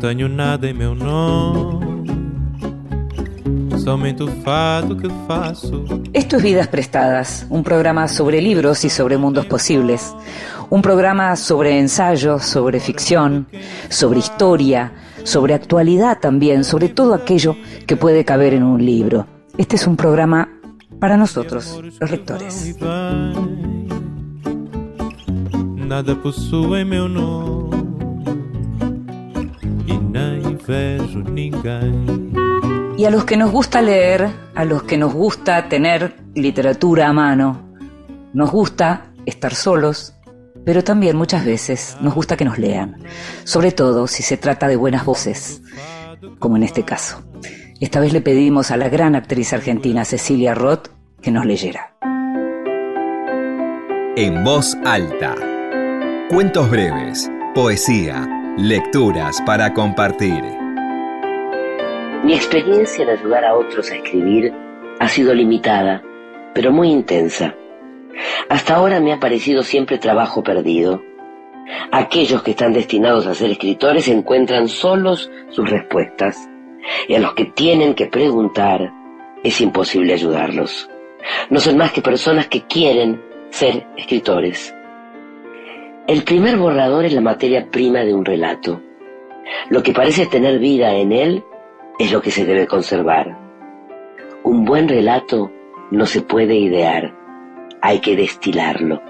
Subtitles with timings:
[0.00, 2.06] Tenho nada em meu nome,
[3.84, 5.84] somente o fado que faço.
[6.14, 10.16] Esto es Vidas Prestadas, un programa sobre libros y sobre mundos posibles.
[10.70, 13.46] Un programa sobre ensayos, sobre ficción,
[13.90, 14.90] sobre historia,
[15.22, 17.54] sobre actualidad también, sobre todo aquello
[17.86, 19.26] que puede caber en un libro.
[19.58, 20.48] Este es un programa
[20.98, 22.74] para nosotros, los lectores.
[25.76, 27.69] Nada possui meu nome
[32.96, 37.12] Y a los que nos gusta leer, a los que nos gusta tener literatura a
[37.12, 37.74] mano,
[38.32, 40.14] nos gusta estar solos,
[40.64, 43.02] pero también muchas veces nos gusta que nos lean,
[43.44, 45.62] sobre todo si se trata de buenas voces,
[46.38, 47.22] como en este caso.
[47.80, 50.88] Esta vez le pedimos a la gran actriz argentina Cecilia Roth
[51.22, 51.96] que nos leyera.
[54.16, 55.34] En voz alta.
[56.28, 58.28] Cuentos breves, poesía,
[58.58, 60.59] lecturas para compartir.
[62.22, 64.52] Mi experiencia en ayudar a otros a escribir
[64.98, 66.02] ha sido limitada,
[66.52, 67.54] pero muy intensa.
[68.50, 71.02] Hasta ahora me ha parecido siempre trabajo perdido.
[71.92, 76.36] Aquellos que están destinados a ser escritores encuentran solos sus respuestas
[77.08, 78.92] y a los que tienen que preguntar
[79.42, 80.90] es imposible ayudarlos.
[81.48, 84.74] No son más que personas que quieren ser escritores.
[86.06, 88.82] El primer borrador es la materia prima de un relato.
[89.70, 91.44] Lo que parece tener vida en él
[92.00, 93.36] es lo que se debe conservar.
[94.42, 95.52] Un buen relato
[95.90, 97.14] no se puede idear,
[97.82, 99.02] hay que destilarlo.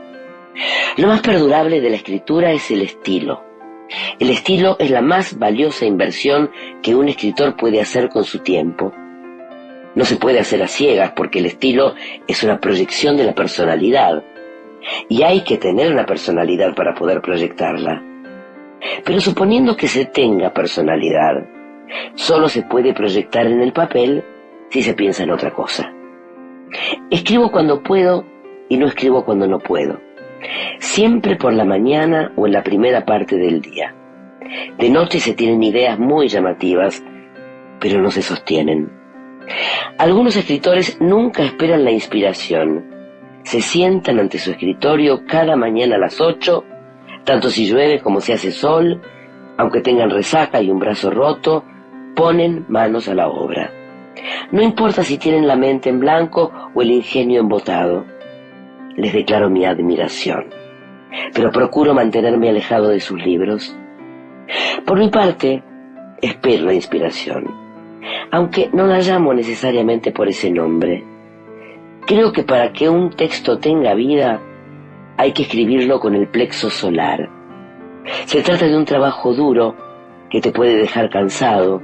[0.96, 3.44] Lo más perdurable de la escritura es el estilo.
[4.18, 6.50] El estilo es la más valiosa inversión
[6.82, 8.92] que un escritor puede hacer con su tiempo.
[9.94, 11.94] No se puede hacer a ciegas porque el estilo
[12.26, 14.24] es una proyección de la personalidad
[15.08, 18.02] y hay que tener una personalidad para poder proyectarla.
[19.04, 21.59] Pero suponiendo que se tenga personalidad,
[22.14, 24.24] solo se puede proyectar en el papel
[24.70, 25.92] si se piensa en otra cosa.
[27.10, 28.24] Escribo cuando puedo
[28.68, 30.00] y no escribo cuando no puedo.
[30.78, 33.94] Siempre por la mañana o en la primera parte del día.
[34.78, 37.02] De noche se tienen ideas muy llamativas,
[37.80, 38.90] pero no se sostienen.
[39.98, 42.90] Algunos escritores nunca esperan la inspiración
[43.42, 46.64] se sientan ante su escritorio cada mañana a las ocho,
[47.24, 49.00] tanto si llueve como si hace sol,
[49.56, 51.64] aunque tengan resaca y un brazo roto,
[52.20, 53.72] ponen manos a la obra.
[54.52, 58.04] No importa si tienen la mente en blanco o el ingenio embotado.
[58.94, 60.50] Les declaro mi admiración,
[61.32, 63.74] pero procuro mantenerme alejado de sus libros.
[64.84, 65.62] Por mi parte,
[66.20, 67.46] espero la inspiración,
[68.30, 71.02] aunque no la llamo necesariamente por ese nombre.
[72.04, 74.42] Creo que para que un texto tenga vida
[75.16, 77.30] hay que escribirlo con el plexo solar.
[78.26, 79.74] Se trata de un trabajo duro
[80.28, 81.80] que te puede dejar cansado,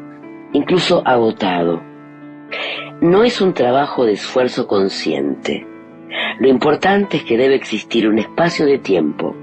[0.53, 1.83] incluso agotado.
[3.01, 5.67] No es un trabajo de esfuerzo consciente.
[6.39, 9.35] Lo importante es que debe existir un espacio de tiempo,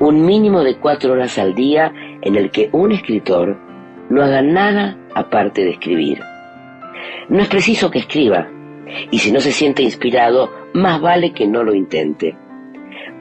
[0.00, 1.92] un mínimo de cuatro horas al día
[2.22, 3.56] en el que un escritor
[4.10, 6.20] no haga nada aparte de escribir.
[7.28, 8.48] No es preciso que escriba,
[9.10, 12.36] y si no se siente inspirado, más vale que no lo intente.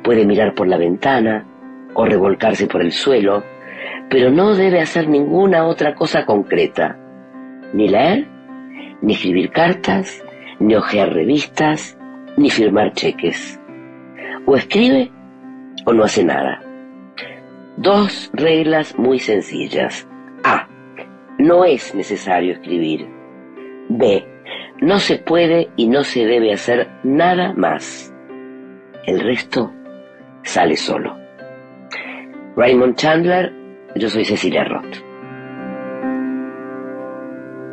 [0.04, 1.46] Puede mirar por la ventana
[1.94, 3.44] o revolcarse por el suelo,
[4.10, 6.98] pero no debe hacer ninguna otra cosa concreta.
[7.74, 8.28] Ni leer,
[9.02, 10.24] ni escribir cartas,
[10.60, 11.98] ni hojear revistas,
[12.38, 13.60] ni firmar cheques.
[14.46, 15.12] O escribe
[15.86, 16.62] o no hace nada.
[17.78, 20.08] Dos reglas muy sencillas.
[20.44, 20.68] A.
[21.40, 23.08] No es necesario escribir.
[23.90, 24.26] B.
[24.82, 28.14] No se puede y no se debe hacer nada más.
[29.06, 29.74] El resto
[30.44, 31.18] sale solo.
[32.56, 33.52] Raymond Chandler,
[33.96, 34.98] yo soy Cecilia Roth.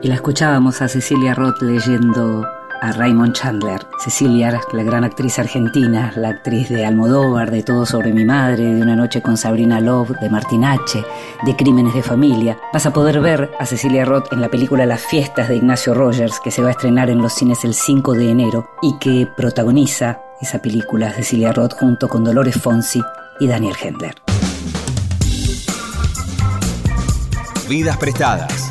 [0.03, 2.47] Y la escuchábamos a Cecilia Roth leyendo
[2.81, 3.81] a Raymond Chandler.
[3.99, 8.81] Cecilia, la gran actriz argentina, la actriz de Almodóvar, de Todo sobre mi madre, de
[8.81, 11.05] Una noche con Sabrina Love, de Martin H.,
[11.45, 12.57] de Crímenes de familia.
[12.73, 16.41] Vas a poder ver a Cecilia Roth en la película Las fiestas de Ignacio Rogers,
[16.41, 20.23] que se va a estrenar en los cines el 5 de enero y que protagoniza
[20.41, 23.03] esa película Cecilia Roth junto con Dolores Fonsi
[23.39, 24.15] y Daniel Hendler.
[27.71, 28.69] Vidas prestadas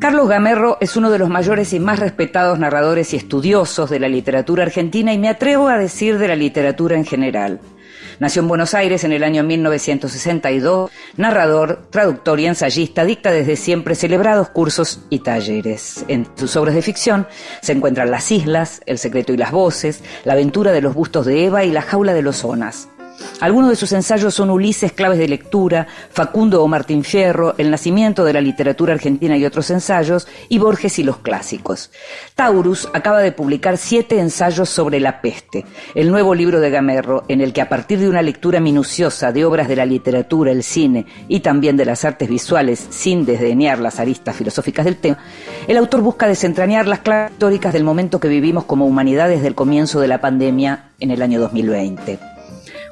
[0.00, 4.08] Carlos Gamerro es uno de los mayores y más respetados narradores y estudiosos de la
[4.08, 7.60] literatura argentina y me atrevo a decir de la literatura en general.
[8.18, 13.94] Nació en Buenos Aires en el año 1962, narrador, traductor y ensayista, dicta desde siempre
[13.94, 16.04] celebrados cursos y talleres.
[16.08, 17.26] En sus obras de ficción
[17.60, 21.46] se encuentran Las Islas, El secreto y las voces, La aventura de los bustos de
[21.46, 22.88] Eva y La jaula de los Onas.
[23.40, 28.24] Algunos de sus ensayos son Ulises, claves de lectura, Facundo o Martín Fierro, El nacimiento
[28.24, 31.90] de la literatura argentina y otros ensayos, y Borges y los clásicos.
[32.34, 35.64] Taurus acaba de publicar siete ensayos sobre la peste,
[35.94, 39.44] el nuevo libro de Gamerro, en el que a partir de una lectura minuciosa de
[39.44, 44.00] obras de la literatura, el cine y también de las artes visuales, sin desdeñar las
[44.00, 45.18] aristas filosóficas del tema,
[45.66, 49.54] el autor busca desentrañar las claves históricas del momento que vivimos como humanidad desde el
[49.54, 52.31] comienzo de la pandemia en el año 2020.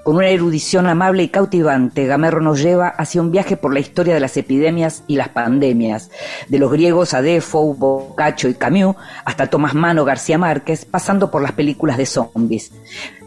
[0.02, 4.14] Con una erudición amable y cautivante, Gamerro nos lleva hacia un viaje por la historia
[4.14, 6.10] de las epidemias y las pandemias,
[6.48, 11.42] de los griegos a Defoe, Boccaccio y Camus, hasta Tomás Mano García Márquez, pasando por
[11.42, 12.72] las películas de zombies.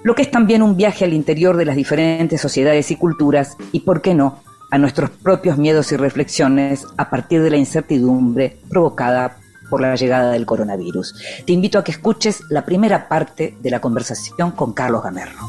[0.04, 3.81] Lo que es también un viaje al interior de las diferentes sociedades y culturas, y
[3.81, 4.40] por qué no,
[4.72, 9.38] a nuestros propios miedos y reflexiones a partir de la incertidumbre provocada
[9.70, 11.16] por la llegada del coronavirus.
[11.46, 15.40] Te invito a que escuches la primera parte de la conversación con Carlos Gamerro.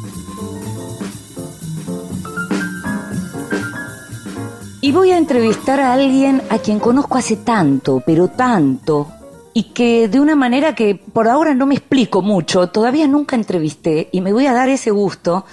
[4.95, 9.09] Voy a entrevistar a alguien a quien conozco hace tanto, pero tanto,
[9.53, 14.09] y que de una manera que por ahora no me explico mucho, todavía nunca entrevisté,
[14.13, 15.47] y me voy a dar ese gusto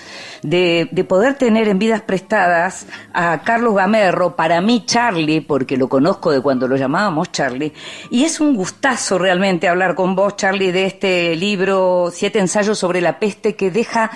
[0.43, 6.31] de, poder tener en vidas prestadas a Carlos Gamerro, para mí Charlie, porque lo conozco
[6.31, 7.73] de cuando lo llamábamos Charlie,
[8.11, 13.01] y es un gustazo realmente hablar con vos, Charlie, de este libro, Siete ensayos sobre
[13.01, 14.11] la peste, que deja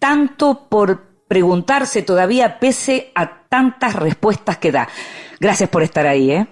[0.00, 4.88] tanto por preguntarse todavía pese a tantas respuestas que da.
[5.40, 6.46] Gracias por estar ahí, ¿eh?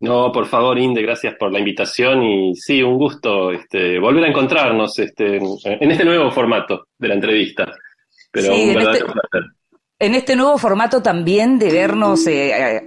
[0.00, 4.28] No, por favor, Inde, gracias por la invitación y sí, un gusto este, volver a
[4.28, 7.72] encontrarnos este, en este nuevo formato de la entrevista.
[8.30, 9.58] Pero un verdadero este placer
[10.00, 12.86] en este nuevo formato también de vernos eh,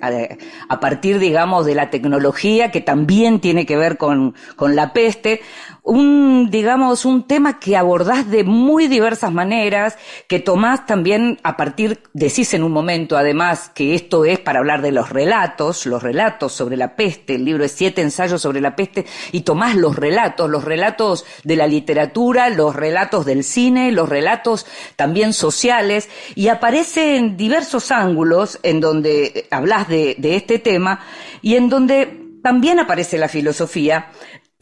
[0.70, 5.42] a, partir, digamos, de la tecnología que también tiene que ver con, con la peste,
[5.84, 9.98] un, digamos, un tema que abordás de muy diversas maneras,
[10.28, 14.84] que tomás también a partir, decís en un momento además que esto es para hablar
[14.84, 18.76] de los relatos, los relatos sobre la peste, el libro es siete ensayos sobre la
[18.76, 24.08] peste, y tomás los relatos, los relatos de la literatura, los relatos del cine, los
[24.08, 31.00] relatos también sociales, y aparece en diversos ángulos en donde hablas de, de este tema
[31.42, 34.10] y en donde también aparece la filosofía,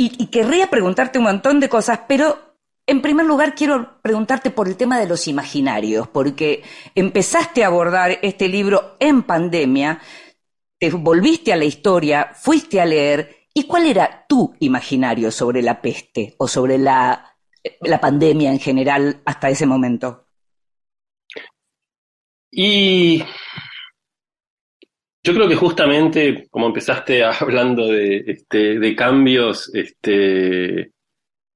[0.01, 2.55] y, querría preguntarte un montón de cosas, pero
[2.87, 6.63] en primer lugar, quiero preguntarte por el tema de los imaginarios, porque
[6.95, 9.99] empezaste a abordar este libro en pandemia,
[10.79, 15.81] te volviste a la historia, fuiste a leer, ¿y cuál era tu imaginario sobre la
[15.81, 17.35] peste o sobre la,
[17.81, 20.27] la pandemia en general hasta ese momento?
[22.49, 23.21] Y
[25.23, 30.91] yo creo que justamente, como empezaste hablando de, este, de cambios, este,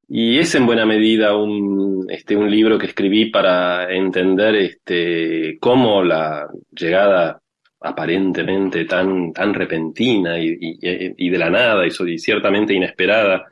[0.08, 6.04] y es en buena medida un, este, un libro que escribí para entender este, cómo
[6.04, 7.42] la llegada
[7.80, 13.46] aparentemente tan, tan repentina y, y, de la nada y ciertamente inesperada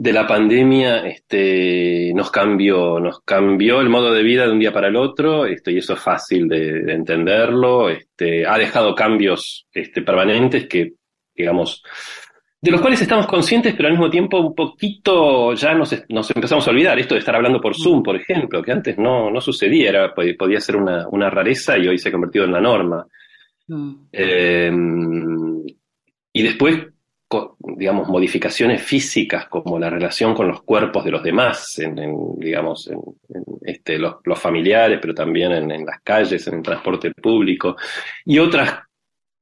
[0.00, 4.72] de la pandemia este, nos cambió, nos cambió el modo de vida de un día
[4.72, 7.90] para el otro, este, y eso es fácil de, entenderlo.
[7.90, 10.94] Este, ha dejado cambios este, permanentes que,
[11.34, 11.82] digamos,
[12.62, 16.66] de los cuales estamos conscientes, pero al mismo tiempo un poquito ya nos, nos empezamos
[16.66, 16.98] a olvidar.
[16.98, 20.60] Esto de estar hablando por Zoom, por ejemplo, que antes no, no sucedía, era, podía
[20.60, 23.06] ser una, una rareza y hoy se ha convertido en la norma.
[23.68, 23.94] Mm.
[24.10, 24.72] Eh,
[26.32, 26.86] y después
[27.58, 31.80] digamos, modificaciones físicas como la relación con los cuerpos de los demás,
[32.36, 32.90] digamos,
[33.62, 37.76] este, los, familiares, pero también en, las calles, en el transporte público,
[38.24, 38.68] y otros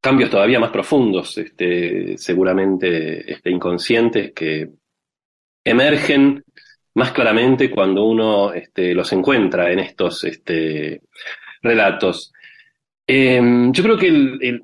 [0.01, 4.69] cambios todavía más profundos, este, seguramente este, inconscientes, que
[5.65, 6.45] emergen
[6.95, 10.27] más claramente cuando uno los encuentra en estos
[11.63, 12.33] relatos.
[13.07, 14.11] Em, yo creo que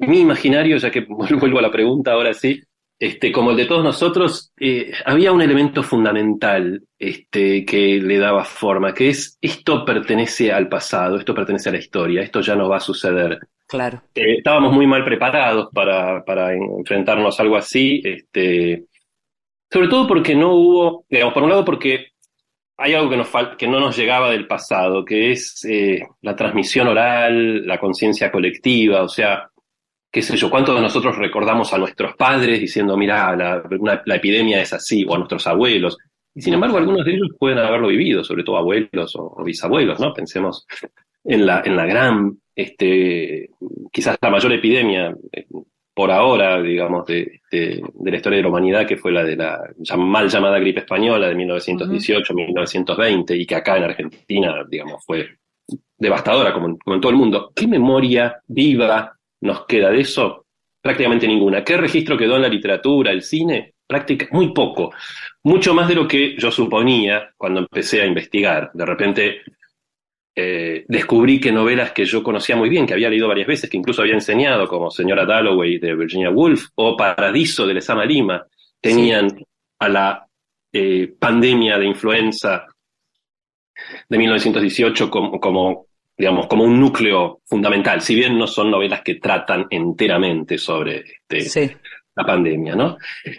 [0.01, 2.63] mi imaginario, ya que vuelvo a la pregunta ahora sí,
[2.99, 8.45] este, como el de todos nosotros, eh, había un elemento fundamental este, que le daba
[8.45, 12.69] forma, que es esto pertenece al pasado, esto pertenece a la historia, esto ya no
[12.69, 13.41] va a suceder.
[13.67, 14.03] Claro.
[14.15, 18.85] Eh, estábamos muy mal preparados para, para enfrentarnos a algo así, este,
[19.71, 22.13] sobre todo porque no hubo, digamos, por un lado porque
[22.77, 26.89] hay algo que, nos que no nos llegaba del pasado, que es eh, la transmisión
[26.89, 29.51] oral, la conciencia colectiva, o sea,
[30.15, 34.73] qué sé yo, cuántos de nosotros recordamos a nuestros padres diciendo, mira, la, epidemia es
[34.73, 35.99] así, o a nuestros abuelos.
[36.33, 40.15] Y sin embargo, algunos de ellos pueden haberlo vivido, sobre todo abuelos o, bisabuelos, ¿no?
[40.15, 40.69] Pensemos
[41.25, 43.51] en la, en la gran, este,
[43.91, 45.47] quizás la mayor epidemia eh,
[45.93, 49.59] por ahora, digamos, de, de, la historia de la humanidad, que fue la de la
[49.99, 55.27] mal llamada gripe española de 1918-1920, y que acá en Argentina, digamos, fue
[55.99, 57.51] devastadora, como, como en todo el mundo.
[57.53, 60.47] ¿Qué memoria viva nos queda de eso?
[60.81, 61.63] Prácticamente ninguna.
[61.63, 63.75] ¿Qué registro quedó en la literatura, el cine?
[63.87, 64.93] Práctica, muy poco.
[65.45, 68.71] Mucho más de lo que yo suponía cuando empecé a investigar.
[68.73, 69.43] De repente
[70.35, 73.77] eh, descubrí que novelas que yo conocía muy bien, que había leído varias veces, que
[73.77, 78.45] incluso había enseñado, como Señora Dalloway de Virginia Woolf o Paradiso de Lesama Lima,
[78.81, 79.29] tenían
[79.79, 80.27] a la
[80.73, 82.67] eh, pandemia de influenza
[84.09, 85.87] de 1918 como, como,
[86.17, 91.77] digamos, como un núcleo fundamental, si bien no son novelas que tratan enteramente sobre este,
[92.15, 92.97] la pandemia, ¿no?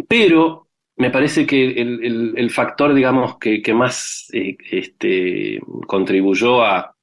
[0.08, 0.68] Pero
[0.98, 6.96] me parece que el, factor, digamos, que, más eh, este, contribuyó a,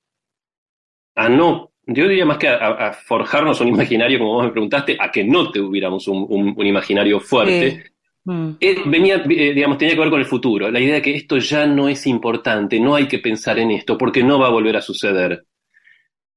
[1.14, 5.10] a no, yo diría más que a, forjarnos un imaginario, como vos me preguntaste, a
[5.10, 7.92] que no tuviéramos un, un, imaginario fuerte.
[8.24, 8.50] Mm.
[8.60, 11.38] Eh, venía, eh, digamos, tenía que ver con el futuro, la idea de que esto
[11.38, 14.76] ya no es importante, no hay que pensar en esto, porque no va a volver
[14.76, 15.44] a suceder.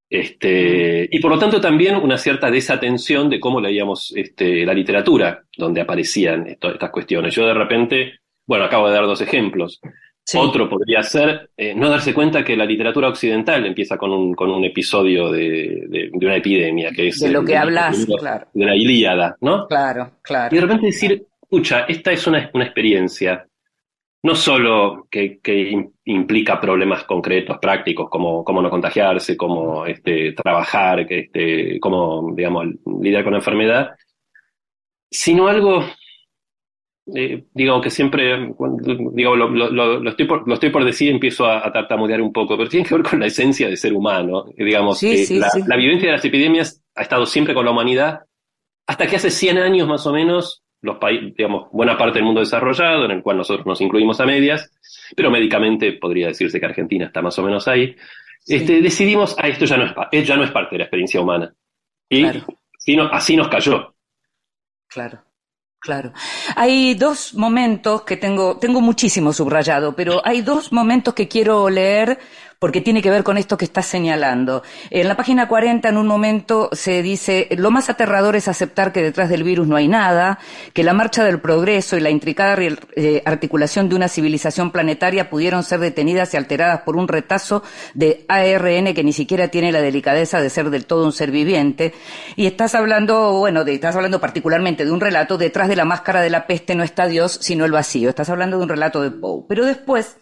[0.09, 5.43] Este, y por lo tanto también una cierta desatención de cómo leíamos este, la literatura,
[5.57, 7.33] donde aparecían estas cuestiones.
[7.33, 9.81] Yo de repente, bueno, acabo de dar dos ejemplos.
[10.35, 14.49] Otro podría ser eh, no darse cuenta que la literatura occidental empieza con un, con
[14.49, 17.19] un episodio de, una epidemia, que es...
[17.19, 18.47] De lo que hablas, claro.
[18.53, 19.67] De la Ilíada, ¿no?
[19.67, 20.55] Claro, claro.
[20.55, 23.45] Y de repente decir, escucha, esta es una, una experiencia
[24.25, 25.39] no solo que,
[26.05, 32.67] implica problemas concretos, prácticos, como cómo no contagiarse, cómo este, trabajar, este, cómo, digamos,
[33.01, 33.95] lidiar con la enfermedad,
[35.09, 35.83] sino algo,
[37.15, 38.53] eh, digo, que siempre,
[39.13, 42.85] digo, lo, estoy por, lo estoy por decir, empiezo a, tartamudear un poco, pero tiene
[42.85, 44.45] que ver con la esencia del ser humano.
[44.55, 48.21] Digamos, la, la vivencia de las epidemias ha estado siempre con la humanidad,
[48.87, 52.39] hasta que hace 100 años más o menos los países, digamos, buena parte del mundo
[52.39, 54.71] desarrollado, en el cual nosotros nos incluimos a medias,
[55.15, 57.95] pero médicamente podría decirse que Argentina está más o menos ahí.
[58.47, 61.53] Este, decidimos, ah, esto ya no, es, ya no es parte de la experiencia humana.
[62.09, 62.25] Y
[63.11, 63.95] así nos cayó.
[64.87, 65.21] Claro.
[65.79, 66.13] Claro.
[66.55, 72.17] Hay dos momentos que tengo, tengo muchísimo subrayado, pero hay dos momentos que quiero leer
[72.59, 74.63] porque tiene que ver con esto que estás señalando.
[74.89, 79.01] En la página 40, en un momento, se dice, lo más aterrador es aceptar que
[79.01, 80.39] detrás del virus no hay nada,
[80.73, 85.63] que la marcha del progreso y la intricada eh, articulación de una civilización planetaria pudieron
[85.63, 90.41] ser detenidas y alteradas por un retazo de ARN que ni siquiera tiene la delicadeza
[90.41, 91.93] de ser del todo un ser viviente.
[92.35, 96.29] Y estás hablando, bueno, estás hablando particularmente de un relato, detrás de la máscara de
[96.29, 98.09] la peste no está Dios, sino el vacío.
[98.09, 99.43] Estás hablando de un relato de Poe.
[99.47, 100.17] Pero después,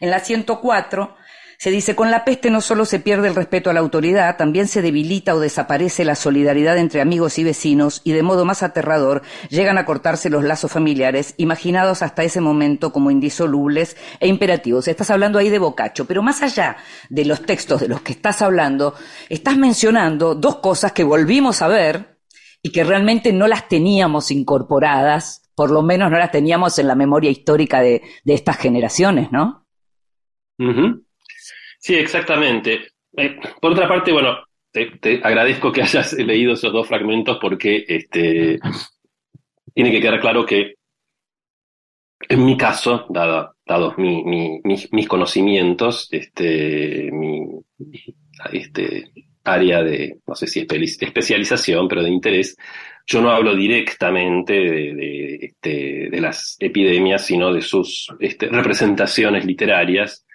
[0.00, 1.14] en la 104,
[1.60, 4.68] se dice, con la peste no solo se pierde el respeto a la autoridad, también
[4.68, 9.22] se debilita o desaparece la solidaridad entre amigos y vecinos y de modo más aterrador
[9.50, 14.86] llegan a cortarse los lazos familiares, imaginados hasta ese momento como indisolubles e imperativos.
[14.86, 16.76] Estás hablando ahí de Boccaccio, pero más allá
[17.10, 18.94] de los textos de los que estás hablando,
[19.28, 22.20] estás mencionando dos cosas que volvimos a ver
[22.62, 26.94] y que realmente no las teníamos incorporadas, por lo menos no las teníamos en la
[26.94, 29.66] memoria histórica de, estas generaciones, ¿no?
[31.78, 32.88] Sí, exactamente.
[33.16, 34.38] Eh, por otra parte, bueno,
[34.70, 38.58] te, agradezco que hayas leído esos dos fragmentos porque este,
[39.74, 40.74] tiene que quedar claro que
[42.28, 47.46] en mi caso, dado, dados mis, conocimientos, este, mi
[48.52, 49.12] este,
[49.44, 50.66] área de, no sé si
[51.00, 52.56] especialización, pero de interés,
[53.06, 60.26] yo no hablo directamente de, este, de las epidemias, sino de sus este, representaciones literarias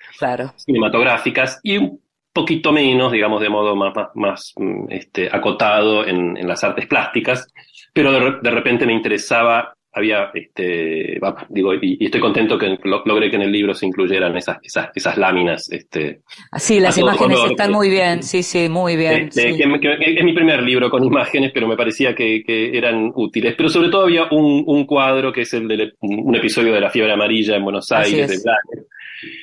[0.57, 2.01] cinematográficas y un
[2.33, 7.47] poquito menos, digamos, de modo más, más, mm, este, acotado en, las artes plásticas,
[7.93, 11.19] pero de, repente me interesaba, había, este,
[11.49, 15.17] digo, y, estoy contento que logré que en el libro se incluyeran esas, esas, esas
[15.17, 15.71] láminas.
[15.71, 16.21] Este,
[16.57, 19.29] sí, las imágenes están muy bien, sí, sí, muy bien.
[19.29, 23.55] Este, es mi primer libro con imágenes, pero me parecía que, eran útiles.
[23.55, 26.89] Pero sobre todo había un, un cuadro que es el de un episodio de la
[26.89, 28.85] fiebre amarilla en Buenos Aires, de Black,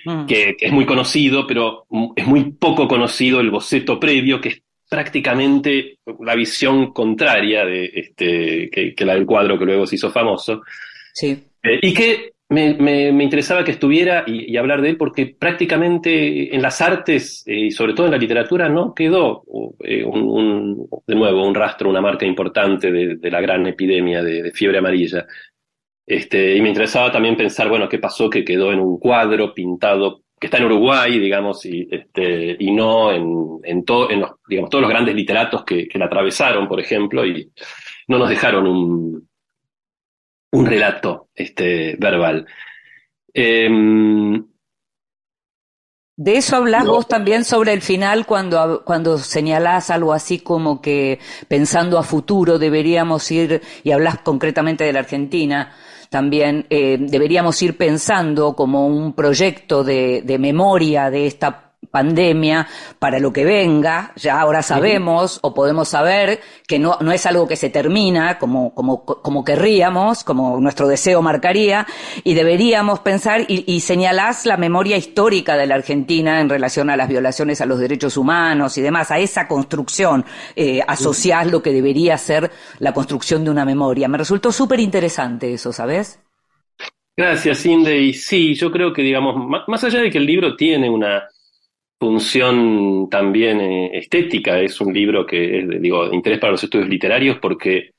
[0.04, 0.26] Mm.
[0.26, 6.01] que, es muy conocido, pero es muy poco conocido el boceto previo, que es prácticamente
[6.21, 10.63] la visión contraria de este, que, la del cuadro que luego se hizo famoso.
[11.15, 11.45] Sí.
[11.63, 16.81] Eh, y que me, interesaba que estuviera y, hablar de él porque prácticamente en las
[16.81, 19.45] artes eh, y sobre todo en la literatura no quedó
[19.85, 24.79] eh, un, de nuevo un rastro, una marca importante de, la gran epidemia de, fiebre
[24.79, 25.25] amarilla.
[26.05, 30.25] Este, y me interesaba también pensar, bueno, qué pasó que quedó en un cuadro pintado
[30.41, 34.81] que está en Uruguay, digamos, y, este, y no en, en, en los, digamos, todos
[34.81, 37.53] los grandes literatos que, que la atravesaron, por ejemplo, y
[38.09, 39.29] no nos dejaron un,
[40.53, 42.47] un relato este, verbal.
[43.35, 44.47] Em,
[46.17, 51.19] de eso hablas vos también sobre el final cuando, cuando señalás algo así como que
[51.49, 55.75] pensando a futuro deberíamos ir, y hablas concretamente de la Argentina,
[56.11, 62.69] también eh, deberíamos ir pensando como un proyecto de, de memoria de esta pandemia
[62.99, 67.49] para lo que venga, ya ahora sabemos o podemos saber que no, no es algo
[67.49, 71.87] que se termina como, como, como querríamos, como nuestro deseo marcaría,
[72.23, 76.97] y deberíamos pensar y, y señalás la memoria histórica de la Argentina en relación a
[76.97, 80.25] las violaciones a los derechos humanos y demás, a esa construcción,
[80.57, 84.09] eh, asociás lo que debería ser la construcción de una memoria.
[84.09, 86.21] Me resultó súper interesante eso, ¿sabes?
[87.17, 87.99] Gracias, Inde.
[87.99, 89.35] Y sí, yo creo que, digamos,
[89.67, 91.29] más allá de que el libro tiene una,
[92.00, 94.59] función también eh, estética.
[94.59, 97.90] Es un libro que es de, digo, interés para los estudios literarios porque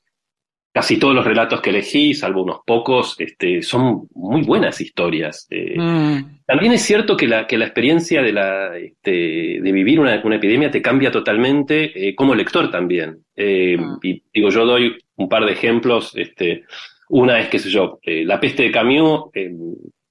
[0.74, 5.46] casi todos los relatos que elegí, salvo unos pocos, este, son muy buenas historias.
[5.50, 6.40] Eh, mm.
[6.46, 10.36] También es cierto que la, que la experiencia de, la, este, de vivir una, una,
[10.36, 13.18] epidemia te cambia totalmente eh, como lector también.
[13.36, 13.98] Mm.
[14.02, 16.12] Y digo, yo doy un par de ejemplos.
[16.16, 16.64] Este,
[17.08, 19.30] una es, qué sé yo, La peste de Camus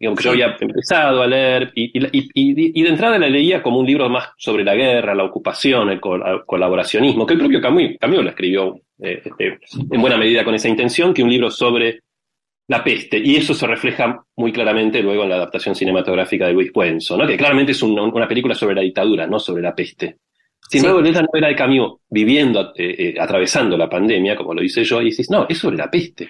[0.01, 3.85] digamos que yo había empezado a leer y, y, de entrada la leía como un
[3.85, 8.29] libro más sobre la guerra, la ocupación, el colaboracionismo, que el propio Camus, Camus lo
[8.31, 9.59] escribió eh, este,
[9.91, 11.99] en buena medida con esa intención, que un libro sobre
[12.67, 16.71] la peste, y eso se refleja muy claramente luego en la adaptación cinematográfica de Luis
[16.71, 17.27] Puenzo, ¿no?
[17.27, 20.17] que claramente es una película sobre la dictadura, no sobre la peste.
[20.67, 21.11] Sin embargo, sí.
[21.11, 25.05] la novela de Camus, viviendo, eh, eh, atravesando la pandemia, como lo hice yo, y
[25.05, 26.27] dices, no, es sobre la peste.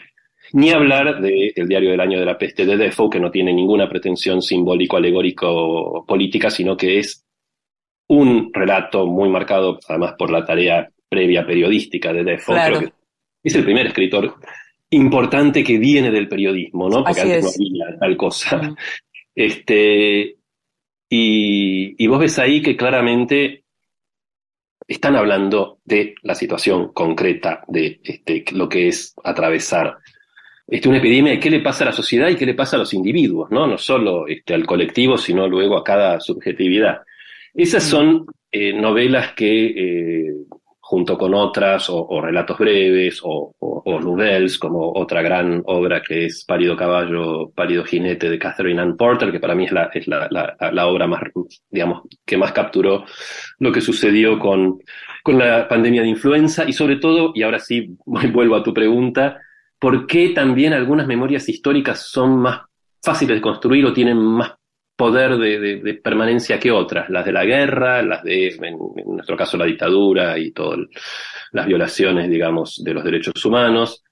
[0.53, 3.87] Ni hablar del diario del año de la peste de Defoe, que no tiene ninguna
[3.87, 7.25] pretensión simbólico, alegórico, política, sino que es
[8.07, 12.57] un relato muy marcado, además por la tarea previa periodística de Defoe.
[12.66, 12.92] Creo que
[13.44, 14.35] es el primer escritor
[14.90, 17.03] importante que viene del periodismo, ¿no?
[17.03, 18.75] Porque antes no había tal cosa.
[19.33, 20.35] Este,
[21.09, 23.64] y, y vos ves ahí que claramente
[24.87, 29.98] están hablando de la situación concreta de este, lo que es atravesar
[30.72, 32.79] este, una epidemia de qué le pasa a la sociedad y qué le pasa a
[32.79, 33.68] los individuos, ¿no?
[33.68, 37.01] No solo este, al colectivo, sino luego a cada subjetividad.
[37.53, 40.34] Esas son eh, novelas que, eh,
[40.79, 46.46] junto con otras, o, relatos breves, o, o, nouvelles, como otra gran obra que es
[46.46, 50.29] Pálido Caballo, Pálido Jinete de Catherine Ann Porter, que para mí es la, es la,
[50.31, 51.20] la, la obra más,
[51.70, 53.03] digamos, que más capturó
[53.60, 54.79] lo que sucedió con,
[55.22, 59.38] con la pandemia de influenza, y sobre todo, y ahora sí vuelvo a tu pregunta,
[59.81, 62.61] por qué también algunas memorias históricas son más
[63.01, 64.53] fáciles de construir o tienen más
[64.96, 69.65] poder de, permanencia que otras, las de la guerra, las de, en, nuestro caso, la
[69.65, 70.81] dictadura y todas
[71.51, 74.03] las violaciones, digamos, de los derechos humanos.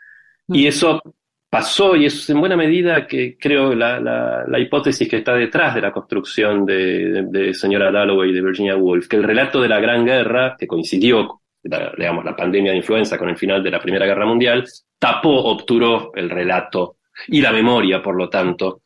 [0.48, 1.04] Y eso
[1.48, 5.82] pasó y es en buena medida que creo la, la, hipótesis que está detrás de
[5.82, 9.80] la construcción de, de, señora Dalloway y de Virginia Woolf, que el relato de la
[9.80, 14.06] Gran Guerra, que coincidió, digamos, la pandemia de influenza con el final de la Primera
[14.06, 14.66] Guerra Mundial,
[14.98, 18.82] tapó, obturó el relato y la memoria, por lo tanto,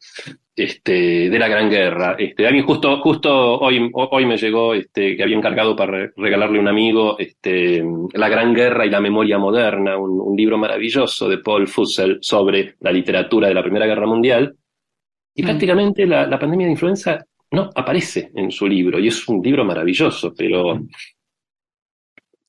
[0.55, 2.15] este, de la Gran Guerra.
[2.17, 6.61] Este, alguien justo, justo hoy, hoy me llegó este, que había encargado para regalarle a
[6.61, 7.83] un amigo este,
[8.13, 12.91] La Gran Guerra y la Memoria Moderna, un, libro maravilloso de Paul Fussell sobre la
[12.91, 14.55] literatura de la Primera Guerra Mundial.
[15.35, 15.45] Y mm.
[15.45, 19.63] prácticamente la, la, pandemia de influenza no aparece en su libro, y es un libro
[19.63, 20.81] maravilloso, pero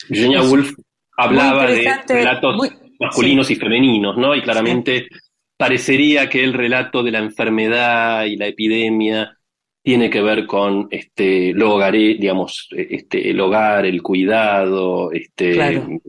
[0.09, 0.73] Virginia Woolf
[1.17, 2.57] hablaba de relatos
[2.99, 4.35] masculinos y femeninos, ¿no?
[4.35, 5.09] Y claramente
[5.57, 9.38] parecería que el relato de la enfermedad y la epidemia
[9.83, 16.01] tiene que ver con este el hogar, digamos, este, el hogar, el cuidado, este,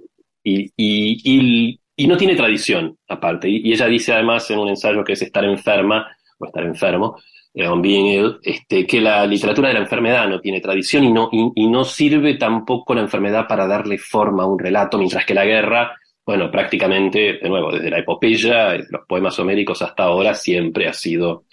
[0.43, 3.49] y, y, y, no tiene tradición aparte.
[3.49, 7.34] Y, ella dice además en un ensayo que es estar enferma, o estar enfermo, eh,
[7.81, 11.67] being ill, este, que la literatura de la enfermedad no tiene tradición y no, y
[11.67, 15.95] no sirve tampoco la enfermedad para darle forma a un relato, mientras que la guerra
[16.25, 21.45] bueno, prácticamente, de nuevo, desde la epopeya, los poemas homéricos hasta ahora, siempre ha sido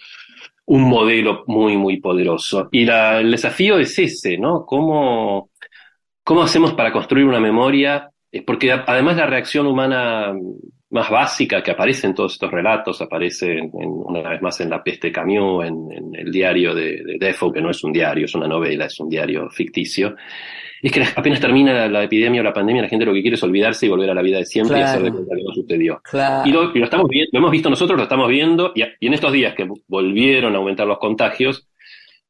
[0.65, 2.69] un modelo muy, muy poderoso.
[2.71, 4.65] Y la, el desafío es ese, ¿no?
[4.65, 5.51] ¿Cómo,
[6.23, 8.09] ¿Cómo hacemos para construir una memoria?
[8.47, 10.33] Porque además la reacción humana
[10.93, 14.83] más básica que aparece en todos estos relatos, aparece en, una vez más en La
[14.83, 18.35] peste Camus, en, en el diario de, de Defoe, que no es un diario, es
[18.35, 20.15] una novela, es un diario ficticio,
[20.83, 23.43] es que apenas termina la, epidemia o la pandemia, la gente lo que quiere es
[23.43, 26.01] olvidarse y volver a la vida de siempre y hacer de cuenta que no sucedió.
[26.45, 29.55] Y, lo, estamos viendo, lo hemos visto nosotros, lo estamos viendo, y, en estos días
[29.55, 31.69] que volvieron a aumentar los contagios,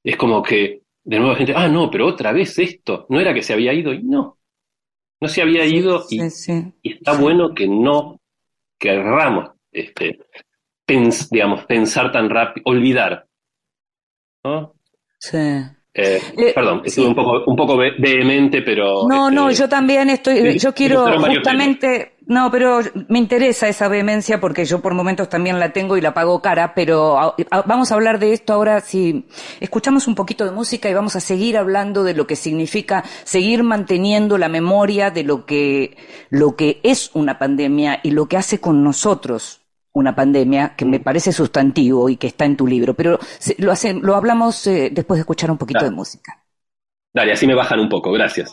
[0.03, 3.33] es como que de nuevo la gente, ah, no, pero otra vez esto, no era
[3.33, 4.37] que se había ido y no,
[5.19, 8.21] no se había ido y, está bueno que no
[8.83, 10.19] querramos, este,
[11.31, 13.25] digamos, pensar tan rápido, olvidar.
[14.43, 14.75] ¿no?
[15.19, 15.37] Sí.
[15.95, 19.07] Eh, eh, perdón, estuve un poco, un poco vehemente, pero.
[19.07, 20.57] No, no, este, yo también estoy.
[20.57, 22.13] yo quiero justamente.
[22.25, 22.79] No, pero
[23.09, 26.73] me interesa esa vehemencia porque yo por momentos también la tengo y la pago cara,
[26.73, 29.25] pero vamos a hablar de esto ahora si
[29.59, 33.63] escuchamos un poquito de música y vamos a seguir hablando de lo que significa seguir
[33.63, 35.97] manteniendo la memoria de lo que,
[36.29, 39.62] lo que es una pandemia y lo que hace con nosotros
[39.93, 43.19] una pandemia que me parece sustantivo y que está en tu libro, pero
[43.57, 46.43] lo, hace, lo hablamos eh, después de escuchar un poquito de música.
[47.13, 48.51] Dale, así me bajan un poco, gracias.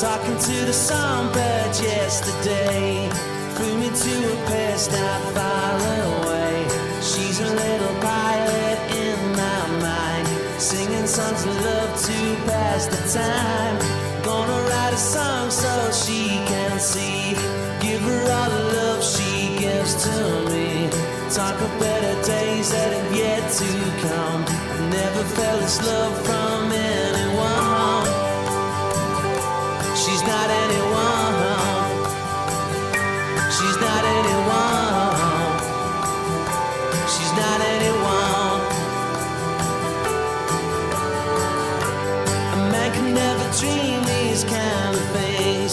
[0.00, 3.08] Talking to the songbird yesterday.
[3.54, 5.78] Flew me to a place not far
[6.18, 6.66] away.
[7.00, 10.26] She's a little pilot in my mind.
[10.60, 13.78] Singing songs of love to pass the time.
[14.24, 16.53] Gonna write a song so she can
[16.84, 17.32] see.
[17.80, 20.16] Give her all the love she gives to
[20.52, 20.90] me.
[21.32, 23.70] Talk of better days that have yet to
[24.06, 24.42] come.
[24.90, 28.06] Never felt this love from anyone.
[29.96, 31.34] She's not anyone.
[33.56, 35.56] She's not anyone.
[37.12, 38.60] She's not anyone.
[42.52, 44.93] A man can never dream these kind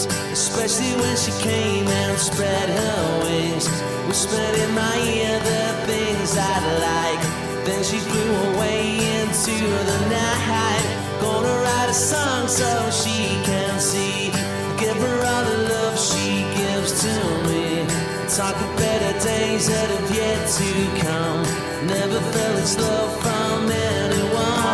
[0.06, 3.68] of especially when she came and spread her wings.
[4.08, 7.22] Whispered in my ear the things I'd like.
[7.66, 9.56] Then she flew away into
[9.90, 10.84] the night.
[11.20, 14.30] Gonna write a song so she can see.
[14.78, 17.14] Give her all the love she gives to
[17.48, 17.86] me.
[18.28, 20.70] Talk of better days that have yet to
[21.06, 21.42] come.
[21.86, 24.72] Never felt this love from anyone.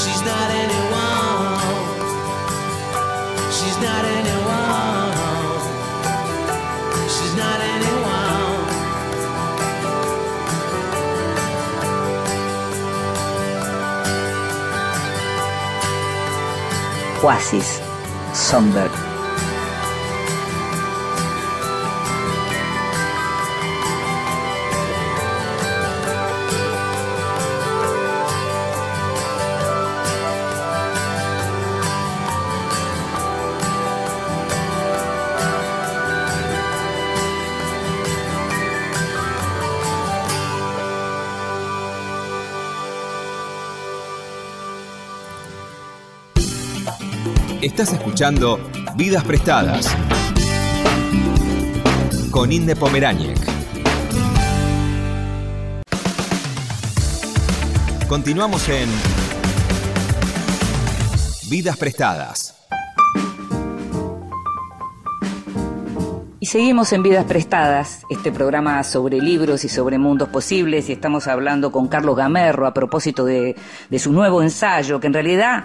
[0.00, 0.93] She's not anyone.
[3.84, 5.12] Not anyone.
[7.14, 8.64] She's not anyone.
[17.22, 17.80] Oasis,
[18.32, 19.03] Songbird.
[48.14, 48.60] Escuchando
[48.94, 49.92] Vidas Prestadas
[52.30, 53.40] con Inde Pomeráñez.
[58.06, 58.88] Continuamos en
[61.50, 62.54] Vidas Prestadas.
[66.38, 71.26] Y seguimos en Vidas Prestadas, este programa sobre libros y sobre mundos posibles, y estamos
[71.26, 73.56] hablando con Carlos Gamerro a propósito de,
[73.90, 75.64] de su nuevo ensayo, que en realidad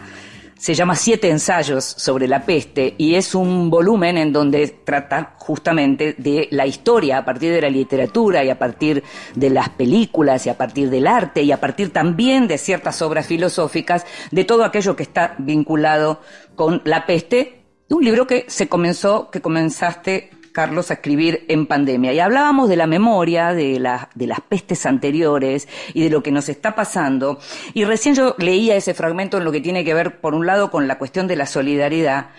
[0.59, 6.15] se llama Siete ensayos sobre la peste y es un volumen en donde trata justamente
[6.17, 9.01] de la historia a partir de la literatura y a partir
[9.35, 13.25] de las películas y a partir del arte y a partir también de ciertas obras
[13.25, 16.19] filosóficas de todo aquello que está vinculado
[16.55, 17.63] con la peste.
[17.89, 22.11] Un libro que se comenzó, que comenzaste Carlos, a escribir en pandemia.
[22.11, 23.81] Y hablábamos de la memoria, de,
[24.13, 27.39] de las pestes anteriores y de lo que nos está pasando.
[27.73, 30.69] Y recién yo leía ese fragmento en lo que tiene que ver, por un lado,
[30.69, 32.31] con la cuestión de la solidaridad,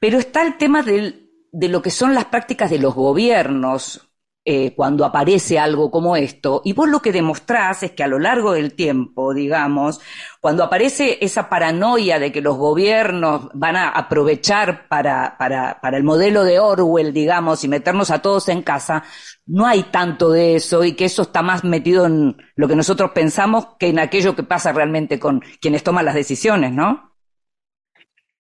[0.00, 4.09] pero está el tema de lo que son las prácticas de los gobiernos
[4.52, 6.60] eh, cuando aparece algo como esto.
[6.64, 10.00] Y vos lo que demostrás es que a lo largo del tiempo, digamos,
[10.40, 16.02] cuando aparece esa paranoia de que los gobiernos van a aprovechar para, para, para el
[16.02, 19.04] modelo de Orwell, digamos, y meternos a todos en casa,
[19.46, 23.12] no hay tanto de eso y que eso está más metido en lo que nosotros
[23.14, 27.14] pensamos que en aquello que pasa realmente con quienes toman las decisiones, ¿no?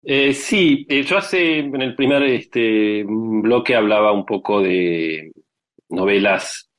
[0.02, 5.32] Eh, sí, eh, yo hace en el primer este, bloque hablaba un poco de,
[5.88, 6.70] novelas,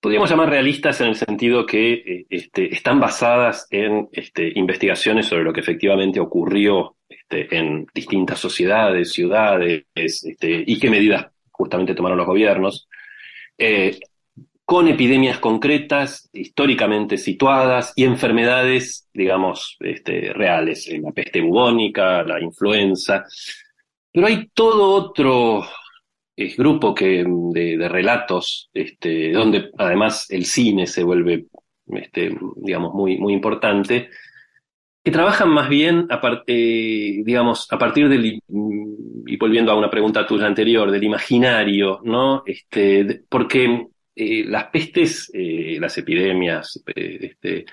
[0.00, 5.44] podríamos llamar realistas en el sentido que eh, este, están basadas en este, investigaciones sobre
[5.44, 12.26] lo que efectivamente ocurrió este, en distintas sociedades, ciudades, y qué medidas justamente tomaron los
[12.26, 12.86] gobiernos,
[13.56, 13.98] eh,
[14.66, 23.24] con epidemias concretas, históricamente situadas, y enfermedades, digamos, este, reales, la peste bubónica, la influenza.
[24.12, 25.64] Pero hay todo otro
[26.36, 31.46] es grupo que, de, relatos, este, donde además el cine se vuelve,
[31.88, 34.10] este, digamos, muy, muy importante,
[35.02, 38.40] que trabajan más bien, a, par- eh, digamos, a partir del,
[39.26, 42.42] y volviendo a una pregunta tuya anterior, del imaginario, ¿no?
[42.46, 47.66] Este, porque eh, las pestes, eh, las epidemias, este,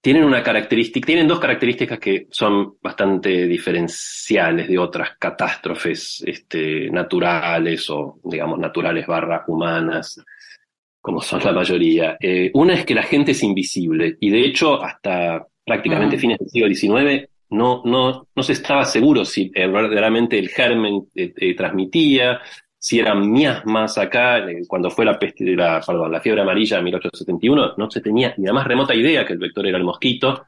[0.00, 7.88] tienen una característica, tienen dos características que son bastante diferenciales de otras catástrofes este, naturales
[7.90, 10.22] o, digamos, naturales barra humanas,
[11.00, 12.16] como son la mayoría.
[12.18, 16.20] Eh, una es que la gente es invisible y de hecho hasta prácticamente Mm.
[16.20, 21.32] fines del siglo XIX no, no, no se estaba seguro si verdaderamente el germen eh,
[21.36, 22.40] eh, transmitía,
[22.80, 27.74] si eran miasmas acá, cuando fue la peste, la, perdón, la fiebre amarilla de 1871,
[27.76, 30.46] no se tenía ni la más remota idea que el vector era el mosquito.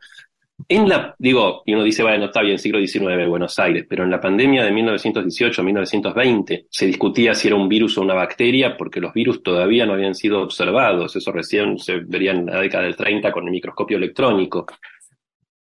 [0.66, 4.10] En la, digo, y uno dice, bueno, está bien, siglo XIX, Buenos Aires, pero en
[4.10, 9.12] la pandemia de 1918-1920 se discutía si era un virus o una bacteria, porque los
[9.12, 13.30] virus todavía no habían sido observados, eso recién se vería en la década del 30
[13.30, 14.64] con el microscopio electrónico.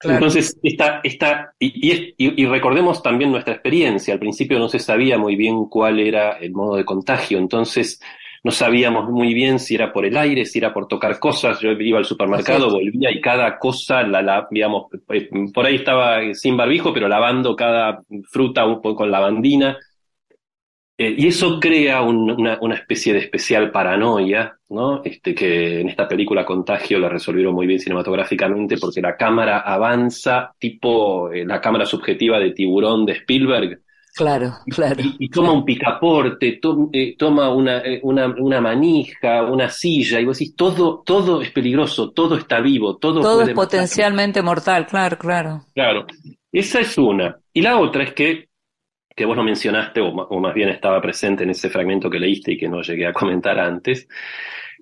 [0.06, 4.14] Entonces, esta, esta, y, y y- recordemos también nuestra experiencia.
[4.14, 8.00] Al principio no se sabía muy bien cuál era el modo de contagio, entonces
[8.44, 11.61] no sabíamos muy bien si era por el aire, si era por tocar cosas.
[11.61, 16.20] Yo iba al supermercado, volvía y cada cosa, la, la, digamos, eh, por ahí estaba
[16.34, 19.76] sin barbijo, pero lavando cada fruta un poco con lavandina.
[21.00, 25.00] Eh, y eso crea un- una, una especie de especial paranoia, ¿no?
[25.04, 30.52] Este, que en esta película Contagio la resolvieron muy bien cinematográficamente porque la cámara avanza
[30.58, 33.80] tipo eh, la cámara subjetiva de Tiburón de Spielberg
[34.14, 35.00] Claro, claro.
[35.00, 40.24] y, y toma un picaporte, to- eh, toma una, una, una manija, una silla y
[40.24, 43.64] vos decís, todo, todo es peligroso, todo está vivo, todo, Todo puede es matar.
[43.68, 45.62] potencialmente mortal, claro, claro.
[45.72, 46.06] Claro,
[46.50, 47.38] esa es una.
[47.52, 48.47] Y la otra es que,
[49.18, 52.59] que vos lo mencionaste, o, más bien estaba presente en ese fragmento que leíste y
[52.59, 54.09] que no llegué a comentar antes,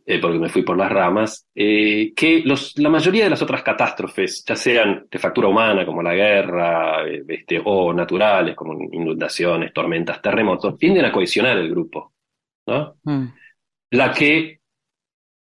[0.05, 3.63] eh, porque me fui por las ramas, eh, que los, la mayoría de las otras
[3.63, 9.73] catástrofes, ya sean de factura humana, como la guerra, eh, este, o naturales, como inundaciones,
[9.73, 12.13] tormentas, terremotos, tienden a cohesionar el grupo,
[12.67, 12.97] ¿no?
[13.05, 13.27] Mm.
[13.91, 14.61] La que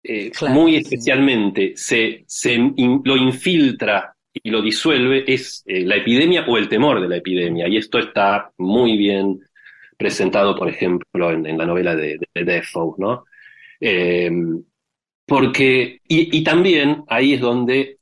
[0.03, 0.77] eh, Claro, muy sí.
[0.77, 6.67] especialmente se, se in- lo infiltra y lo disuelve es eh, la epidemia o el
[6.67, 7.67] temor de la epidemia.
[7.67, 9.39] Y esto está muy bien
[9.97, 13.25] presentado, por ejemplo, en, la novela de, de Defoe, ¿no?
[13.79, 14.31] Eh,
[15.25, 17.97] porque, y, también ahí es donde,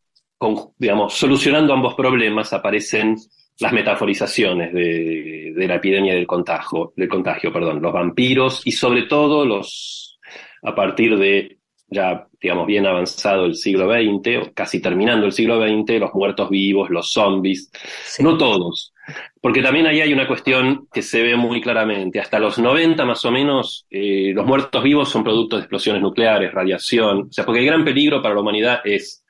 [0.77, 3.15] digamos, solucionando ambos problemas aparecen
[3.59, 9.03] las metaforizaciones de, de la epidemia del contagio, del contagio, perdón, los vampiros y sobre
[9.03, 10.19] todo los,
[10.63, 11.60] a partir de
[11.93, 16.49] ya, digamos, bien avanzado el siglo XX, o casi terminando el siglo XX, los muertos
[16.49, 17.69] vivos, los zombies,
[18.05, 18.23] Sí.
[18.23, 18.93] no todos,
[19.41, 22.19] porque también ahí hay una cuestión que se ve muy claramente.
[22.21, 26.53] Hasta los 90 más o menos, eh, los muertos vivos son productos de explosiones nucleares,
[26.53, 29.25] radiación, o sea, porque el gran peligro para la humanidad es,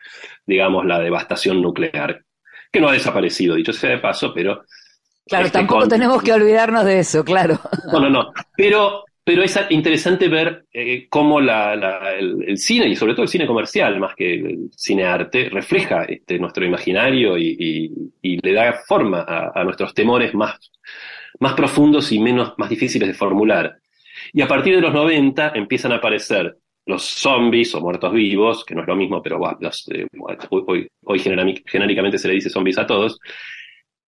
[0.46, 2.22] digamos, la devastación nuclear,
[2.72, 4.62] que no ha desaparecido, dicho sea de paso, pero...
[5.28, 7.60] Claro, este, tampoco con- tenemos que olvidarnos de eso, claro.
[7.92, 8.34] no, no, no.
[8.56, 13.98] Pero, pero es interesante ver eh, cómo el, cine, y sobre todo el cine comercial,
[13.98, 19.94] más que el cine arte, refleja este, nuestro imaginario y, le da forma a, nuestros
[19.94, 20.60] temores más,
[21.40, 23.78] más profundos y menos, más difíciles de formular.
[24.34, 28.76] Y a partir de los 90 empiezan a aparecer los zombies o muertos vivos, que
[28.76, 32.86] no es lo mismo, pero eh, hoy, hoy- hoy genéricamente se le dice zombies a
[32.86, 33.18] todos,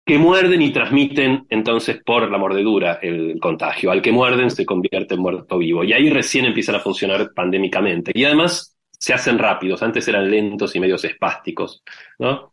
[0.08, 3.92] que muerden y transmiten entonces por la mordedura el contagio.
[3.92, 5.84] Al que muerden se convierte en muerto vivo.
[5.84, 8.12] Y ahí recién empiezan a funcionar pandémicamente.
[8.16, 11.84] Y además se hacen rápidos, antes eran lentos y medios espásticos,
[12.18, 12.52] ¿no?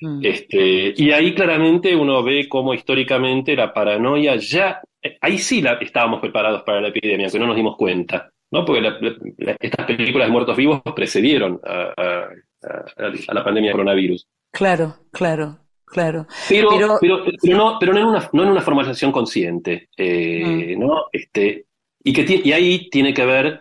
[0.00, 0.20] Mm.
[0.22, 4.80] Este, y ahí claramente uno ve cómo históricamente la paranoia ya,
[5.20, 8.64] ahí sí la, estábamos preparados para la epidemia, que no nos dimos cuenta, ¿no?
[8.64, 8.98] Porque la-
[9.38, 12.28] la- estas películas de muertos vivos precedieron a, a-
[12.64, 14.26] a- a la pandemia de coronavirus.
[14.52, 15.58] Claro, claro,
[15.92, 16.26] claro.
[16.48, 20.74] Pero, Pero- pero, pero no, pero no en una, no en una formalización consciente, eh,
[20.78, 21.04] ¿no?
[21.12, 21.66] Este,
[22.02, 23.60] y, que y ahí tiene que ver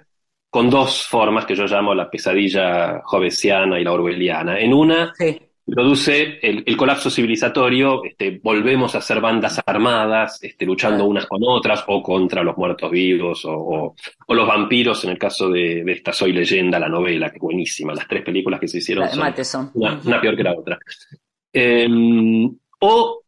[0.49, 4.59] con dos formas que yo llamo la pesadilla jovesiana y la orwelliana.
[4.59, 10.65] En una, Sí, produce el, el colapso civilizatorio, este, volvemos a ser bandas armadas, este,
[10.65, 13.95] luchando unas con otras, o contra los muertos vivos, o, o-
[14.27, 17.41] o los vampiros, en el caso de, de esta Soy Leyenda, la novela, que es
[17.41, 19.19] buenísima, las tres películas que se hicieron son
[20.05, 20.77] una peor que la otra.
[21.53, 21.87] Eh,
[22.79, 23.21] o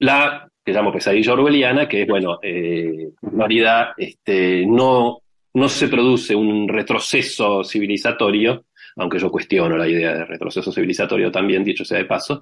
[0.00, 5.22] la que llamo pesadilla orwelliana, que es, bueno, eh, en realidad este, no,
[5.54, 11.64] no se produce un retroceso civilizatorio, aunque yo cuestiono la idea de retroceso civilizatorio también,
[11.64, 12.40] dicho sea de paso.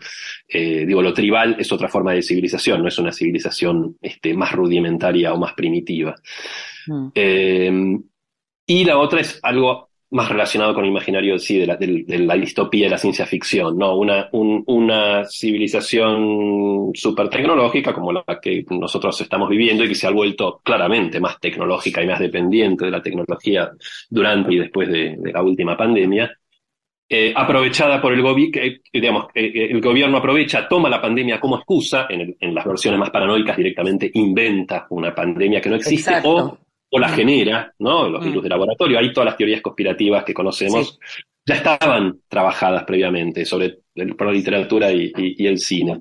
[0.49, 4.53] Eh, digo, lo tribal es otra forma de civilización, no es una civilización este, más
[4.53, 6.15] rudimentaria o más primitiva.
[6.89, 7.09] Mm.
[7.15, 7.99] Eh,
[8.67, 12.91] y la otra es algo más relacionado con el imaginario sí, de, la, distopía y
[12.91, 13.97] la ciencia ficción, ¿no?
[13.97, 20.11] Una, una civilización súper tecnológica como la que nosotros estamos viviendo y que se ha
[20.11, 23.71] vuelto claramente más tecnológica y más dependiente de la tecnología
[24.09, 26.33] durante y después de, la última pandemia,
[27.09, 32.55] eh, aprovechada por el gobierno, digamos, el gobierno aprovecha, toma la pandemia como excusa, en,
[32.55, 36.59] las versiones más paranoicas directamente inventa una pandemia que no existe o
[36.91, 37.15] o la mm.
[37.15, 38.09] genera, ¿no?
[38.09, 38.29] Los mm.
[38.29, 38.99] virus de laboratorio.
[38.99, 40.99] Ahí todas las teorías conspirativas que conocemos
[41.45, 43.79] ya estaban trabajadas previamente sobre
[44.17, 45.13] por la literatura y,
[45.47, 46.01] el cine.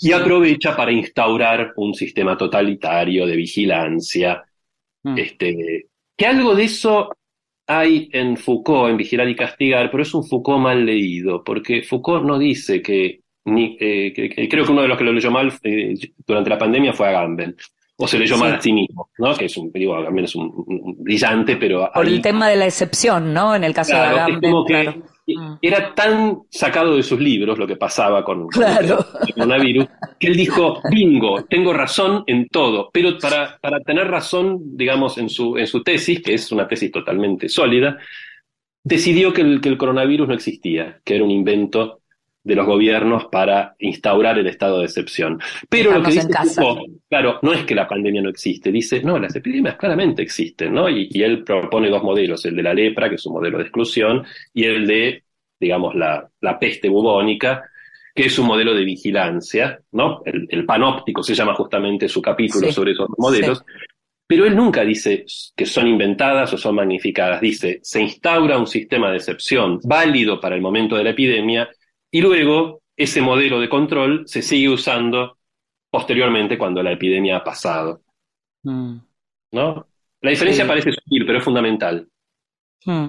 [0.00, 4.42] Y aprovecha para instaurar un sistema totalitario de vigilancia.
[5.02, 5.18] Mm.
[5.18, 5.86] Este,
[6.16, 7.10] que algo de eso
[7.66, 12.24] hay en Foucault, en Vigilar y Castigar, pero es un Foucault mal leído, porque Foucault
[12.24, 15.94] no dice que, ni, eh, creo que uno de los que lo leyó mal eh,
[16.26, 17.54] durante la pandemia fue Agamben
[18.00, 19.34] o se leyó mal a sí mismo, ¿no?
[19.34, 20.52] Que es un, digo, también es un,
[21.00, 21.90] brillante, pero...
[21.92, 23.56] Por el tema de la excepción, ¿no?
[23.56, 24.94] En el caso de Agamben, claro.
[25.26, 25.54] Mm.
[25.60, 29.04] Era tan sacado de sus libros lo que pasaba con, claro.
[29.26, 29.86] el coronavirus,
[30.18, 35.28] que él dijo, bingo, tengo razón en todo, pero para, para tener razón, digamos, en
[35.28, 37.98] su, en su tesis, que es una tesis totalmente sólida,
[38.84, 41.97] decidió que el, que el coronavirus no existía, que era un invento
[42.48, 45.38] de los gobiernos para instaurar el estado de excepción.
[45.68, 46.28] Pero lo que dice
[47.10, 50.88] claro, no es que la pandemia no existe, dice, no, las epidemias claramente existen, ¿no?
[50.88, 54.24] Y, él propone dos modelos, el de la lepra, que es un modelo de exclusión,
[54.54, 55.24] y el de,
[55.60, 57.68] digamos, la, peste bubónica,
[58.14, 60.22] que es un modelo de vigilancia, ¿no?
[60.24, 63.62] El, panóptico se llama justamente su capítulo sobre esos modelos.
[64.26, 67.42] Pero él nunca dice que son inventadas o son magnificadas.
[67.42, 71.68] Dice, se instaura un sistema de excepción válido para el momento de la epidemia
[72.10, 75.38] y luego ese modelo de control se sigue usando
[75.90, 78.02] posteriormente cuando la epidemia ha pasado.
[78.62, 78.96] Mm.
[79.52, 79.86] ¿No?
[80.20, 82.08] La diferencia parece sutil, pero es fundamental.
[82.84, 83.06] Mm.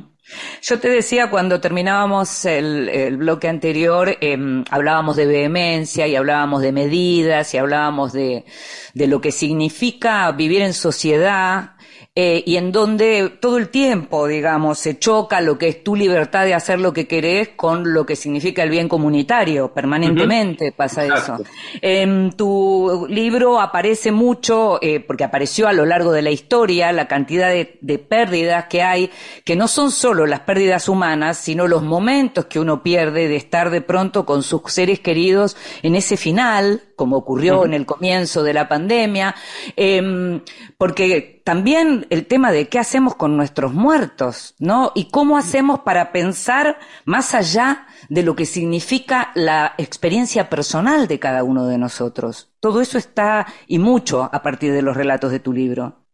[0.61, 6.71] Yo te decía cuando terminábamos el, bloque anterior, em, hablábamos de vehemencia y hablábamos de
[6.71, 8.45] medidas y hablábamos de,
[8.93, 11.71] de lo que significa vivir en sociedad
[12.21, 16.43] eh, y en donde todo el tiempo, digamos, se choca lo que es tu libertad
[16.43, 19.73] de hacer lo que querés con lo que significa el bien comunitario.
[19.73, 21.37] Permanentemente pasa eso.
[21.81, 27.07] En tu libro aparece mucho, eh, porque apareció a lo largo de la historia, la
[27.07, 29.11] cantidad de, de pérdidas que hay,
[29.45, 33.69] que no son solo las pérdidas humanas, sino los momentos que uno pierde de estar
[33.69, 38.53] de pronto con sus seres queridos en ese final, como ocurrió en el comienzo de
[38.53, 39.35] la pandemia,
[39.77, 40.41] em,
[40.77, 44.91] porque también el tema de qué hacemos con nuestros muertos, ¿no?
[44.95, 51.19] Y cómo hacemos para pensar más allá de lo que significa la experiencia personal de
[51.19, 52.51] cada uno de nosotros.
[52.59, 56.05] Todo eso está y mucho a partir de los relatos de tu libro.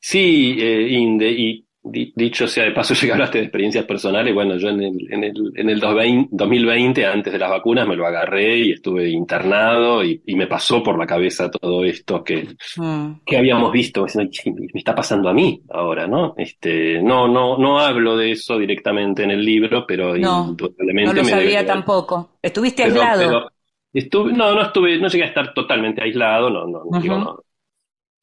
[0.00, 4.56] Sí, eh, Inde, y dicho sea de paso, ya que hablaste de experiencias personales, bueno,
[4.56, 8.58] yo en el, en el, en el 2020, antes de las vacunas, me lo agarré
[8.58, 13.20] y estuve internado y, me pasó por la cabeza todo esto que, mm.
[13.24, 16.34] que habíamos visto, me está pasando a mí ahora, ¿no?
[16.36, 21.22] Este, no, no, no hablo de eso directamente en el libro, pero no, indudablemente no
[21.22, 22.38] lo sabía tampoco.
[22.42, 23.50] ¿Estuviste aislado?
[23.92, 27.44] estuve, no, no estuve, no llegué a estar totalmente aislado, no, no, digo, no,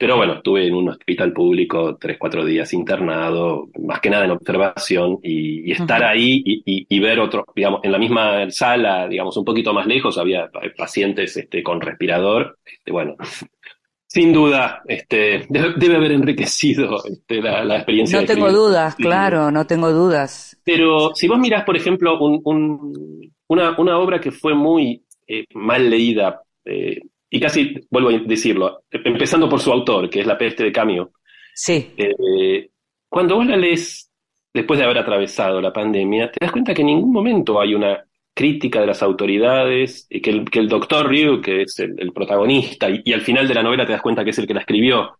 [0.02, 4.32] pero bueno, estuve en un hospital público tres, cuatro días internado, más que nada en
[4.32, 9.72] observación, y, estar ahí y, ver otro, digamos, en la misma sala, digamos, un poquito
[9.72, 12.58] más lejos, había pacientes este, con respirador.
[12.64, 13.14] Este, bueno,
[14.08, 18.20] sin duda, este, debe, haber enriquecido este, la, experiencia.
[18.20, 20.60] No tengo dudas, claro, no tengo dudas.
[20.64, 26.42] Pero si vos mirás, por ejemplo, una, una, obra que fue muy eh, mal leída,
[26.64, 30.70] eh, y casi vuelvo a decirlo, empezando por su autor, que es La peste de
[30.70, 31.08] Camus.
[31.54, 31.90] Sí.
[31.96, 32.68] Eh,
[33.08, 34.10] cuando vos la lees
[34.52, 38.04] después de haber atravesado la pandemia, te das cuenta que en ningún momento hay una
[38.34, 42.88] crítica de las autoridades, y que el, que el doctor Ryu, que es el, protagonista,
[42.90, 45.16] y, al final de la novela te das cuenta que es el que la escribió,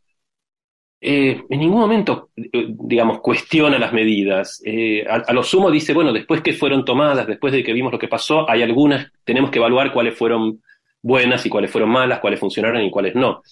[1.00, 4.62] eh, en ningún momento, eh, digamos, cuestiona las medidas.
[5.08, 7.98] a, a, lo sumo dice, bueno, después que fueron tomadas, después de que vimos lo
[7.98, 10.60] que pasó, hay algunas, tenemos que evaluar cuáles fueron
[11.02, 13.42] buenas y cuáles fueron malas, cuáles funcionaron y cuáles no.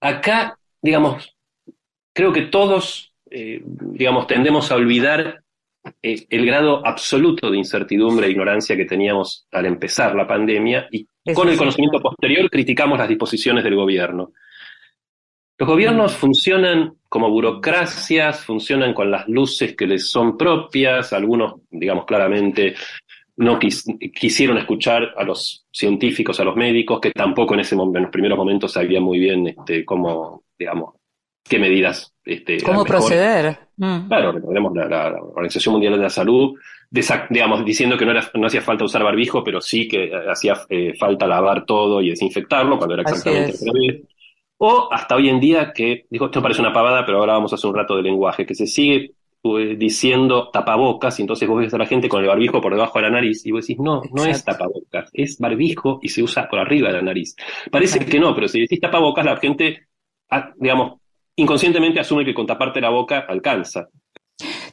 [0.00, 1.36] Acá, digamos,
[2.12, 5.42] creo que todos, eh, digamos, tendemos a olvidar
[6.02, 11.06] eh, el grado absoluto de incertidumbre e ignorancia que teníamos al empezar la pandemia y
[11.34, 14.32] con el conocimiento posterior criticamos las disposiciones del gobierno.
[15.58, 22.04] Los gobiernos funcionan como burocracias, funcionan con las luces que les son propias, algunos, digamos
[22.06, 22.74] claramente,
[23.42, 28.10] no quisieron escuchar a los científicos, a los médicos, que tampoco en, ese en los
[28.10, 30.94] primeros momentos sabían muy bien este, cómo, digamos,
[31.42, 32.14] qué medidas.
[32.24, 33.58] Este, ¿Cómo proceder?
[33.76, 34.06] Mm.
[34.06, 36.54] Claro, recordemos la, Organización Mundial de la Salud,
[37.30, 40.54] digamos, diciendo que no, era, no hacía falta usar barbijo, pero sí que eh, hacía
[40.68, 44.04] eh, falta lavar todo y desinfectarlo, cuando era exactamente al
[44.58, 47.56] O hasta hoy en día que, dijo, esto parece una pavada, pero ahora vamos a
[47.56, 51.78] hacer un rato de lenguaje, que se sigue diciendo tapabocas, y entonces vos ves a
[51.78, 54.24] la gente con el barbijo por debajo de la nariz, y vos decís, no, no
[54.24, 57.34] es tapabocas, es barbijo y se usa por arriba de la nariz.
[57.70, 59.88] Parece que no, pero si decís tapabocas, la gente,
[60.30, 61.00] ah, digamos,
[61.36, 63.88] inconscientemente asume que con taparte la boca alcanza.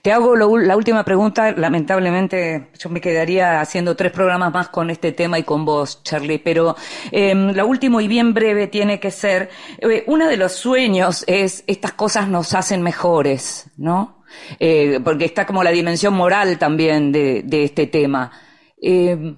[0.01, 1.51] Te hago la última pregunta.
[1.51, 6.39] Lamentablemente, yo me quedaría haciendo tres programas más con este tema y con vos, Charlie.
[6.39, 6.75] Pero
[7.11, 9.49] eh, la última y bien breve tiene que ser,
[9.79, 14.18] eh, uno de los sueños es estas cosas nos hacen mejores, ¿no?
[14.59, 18.31] Eh, porque está como la dimensión moral también de, este tema.
[18.81, 19.35] Eh,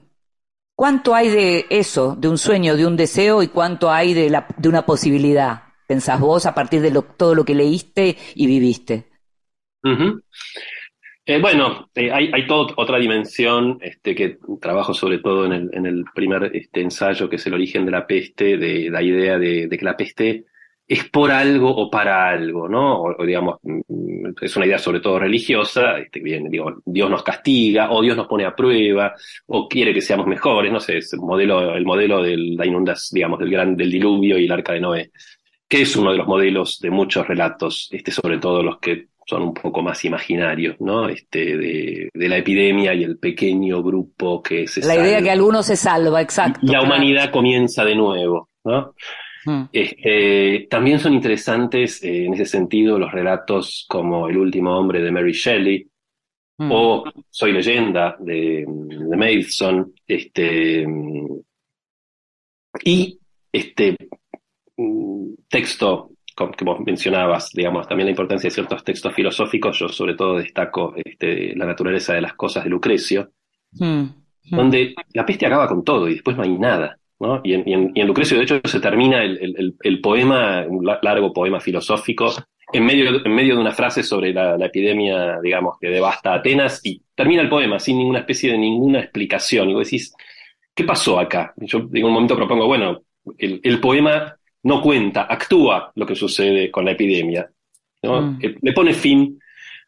[0.76, 4.86] ¿Cuánto hay de eso, de un sueño, de un deseo y cuánto hay de, una
[4.86, 5.64] posibilidad?
[5.88, 9.10] pensás vos a partir de todo lo que leíste y viviste?
[11.26, 16.06] Eh, bueno, hay, toda otra dimensión este, que trabajo sobre todo en el, en el
[16.16, 19.86] primer este, ensayo, que es el origen de la peste, de, la idea de, que
[19.86, 20.46] la peste
[20.94, 23.02] es por algo o para algo, ¿no?
[23.04, 27.92] O, digamos, mm, es una idea sobre todo religiosa, este, bien, digo, Dios nos castiga,
[27.92, 29.14] o Dios nos pone a prueba,
[29.48, 33.16] o quiere que seamos mejores, no sé, es el modelo, el modelo de la inundación,
[33.16, 35.12] digamos, del gran, del diluvio y el arca de Noé
[35.72, 39.44] que es uno de los modelos de muchos relatos, este, sobre todo los que son
[39.44, 41.08] un poco más imaginarios, ¿no?
[41.08, 45.78] Este, de, la epidemia y el pequeño grupo que se La idea que alguno se
[45.78, 46.60] salva, exacto.
[46.64, 48.94] La humanidad comienza de nuevo, ¿no?
[49.46, 49.64] Hmm.
[49.72, 55.12] Este, también son interesantes eh, en ese sentido los relatos como El último hombre de
[55.12, 55.88] Mary Shelley
[56.58, 56.70] hmm.
[56.72, 60.86] o Soy leyenda de, de Mason, este,
[62.84, 63.20] y
[63.52, 63.98] este,
[65.48, 66.12] texto
[66.58, 70.94] que vos mencionabas, digamos, también la importancia de ciertos textos filosóficos, yo sobre todo destaco
[70.96, 73.32] este, la naturaleza de las cosas de Lucrecio,
[73.74, 74.06] hmm.
[74.50, 76.98] donde la peste acaba con todo y después no hay nada.
[77.22, 77.42] ¿No?
[77.44, 82.34] Y, en, Lucrecio, de hecho, se termina el, poema, un largo poema filosófico,
[82.74, 87.02] en medio, en medio de una frase sobre la, epidemia, digamos, que devasta Atenas, y
[87.16, 89.70] termina el poema sin ninguna especie de ninguna explicación.
[89.70, 90.14] Y vos decís,
[90.74, 91.54] ¿qué pasó acá?
[91.58, 93.02] Yo en un momento propongo, bueno,
[93.38, 97.50] el poema no cuenta, actúa lo que sucede con la epidemia.
[98.04, 98.38] Mm.
[98.62, 99.40] Le pone fin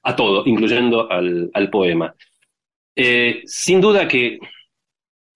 [0.04, 2.14] a todo, incluyendo al, poema.
[2.96, 4.40] Eh, sin duda que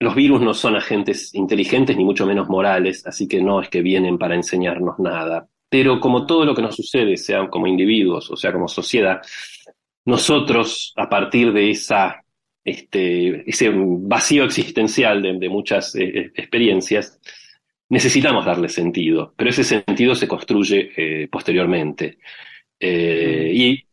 [0.00, 3.82] los virus no son agentes inteligentes ni mucho menos morales, así que no es que
[3.82, 5.48] vienen para enseñarnos nada.
[5.68, 9.20] Pero como todo lo que nos sucede, sea como individuos o sea como sociedad,
[10.04, 12.24] nosotros, a partir de esa,
[12.64, 17.20] este, ese vacío existencial de, muchas eh, experiencias,
[17.90, 22.18] necesitamos darle sentido, pero ese sentido se construye eh, posteriormente.
[22.80, 23.84] Eh, y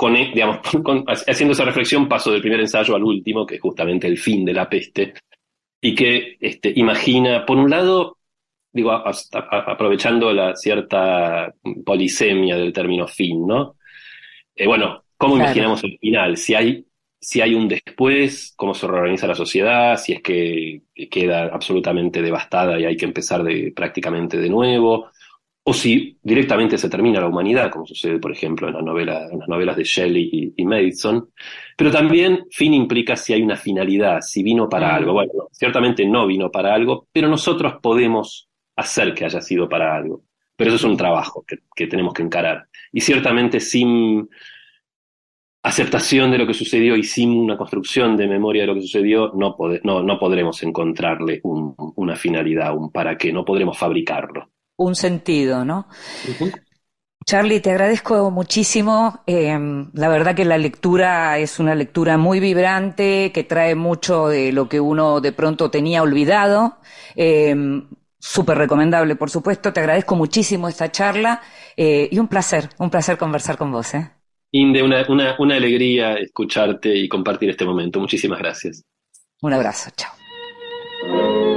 [0.00, 0.60] con, digamos,
[1.28, 4.54] haciendo esa reflexión paso del primer ensayo al último, que es justamente el fin de
[4.54, 5.12] la peste,
[5.78, 8.16] y que este, imagina, por un lado,
[8.72, 11.52] digo, aprovechando la cierta
[11.84, 13.76] polisemia del término fin, ¿no?
[14.54, 16.38] Eh, bueno, ¿cómo imaginamos el final?
[16.38, 16.86] Si hay
[17.22, 20.80] si hay un después, cómo se reorganiza la sociedad, si es que
[21.10, 25.10] queda absolutamente devastada y hay que empezar de, prácticamente de nuevo,
[25.62, 29.40] o si directamente se termina la humanidad, como sucede, por ejemplo, en, la novela, en
[29.40, 31.30] las novelas de Shelley y, y, Madison.
[31.76, 35.12] Pero también fin implica si hay una finalidad, si vino para algo.
[35.12, 40.24] Bueno, ciertamente no vino para algo, pero nosotros podemos hacer que haya sido para algo.
[40.56, 42.66] Pero eso es un trabajo que, que tenemos que encarar.
[42.92, 44.28] Y ciertamente sin
[45.62, 49.32] aceptación de lo que sucedió y sin una construcción de memoria de lo que sucedió,
[49.34, 54.49] no, no, podremos encontrarle una finalidad, un para qué, no podremos fabricarlo.
[54.80, 55.88] Un sentido, ¿no?
[57.26, 59.22] Charlie, te agradezco muchísimo.
[59.26, 64.52] Em, la verdad que la lectura es una lectura muy vibrante, que trae mucho de
[64.52, 66.78] lo que uno de pronto tenía olvidado.
[67.14, 69.70] Em, súper recomendable, por supuesto.
[69.70, 71.42] Te agradezco muchísimo esta charla
[71.76, 73.92] eh, y un placer, un placer conversar con vos.
[73.92, 74.10] ¿eh?
[74.52, 78.00] Inde, una, una, una alegría escucharte y compartir este momento.
[78.00, 78.82] Muchísimas gracias.
[79.42, 81.49] Un abrazo, chao.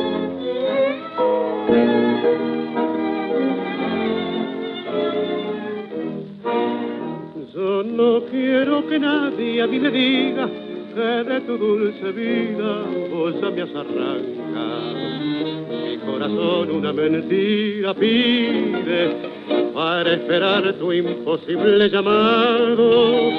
[7.84, 10.50] No quiero que nadie a mí me diga
[10.96, 15.04] que de tu dulce vida vos me has arrancado
[16.06, 19.16] corazón una mentira pide
[19.74, 23.32] para esperar tu imposible llamado.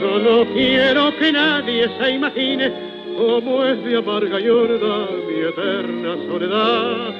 [0.00, 2.72] Yo no quiero que nadie se imagine
[3.16, 7.14] cómo es de amarga y mi eterna soledad.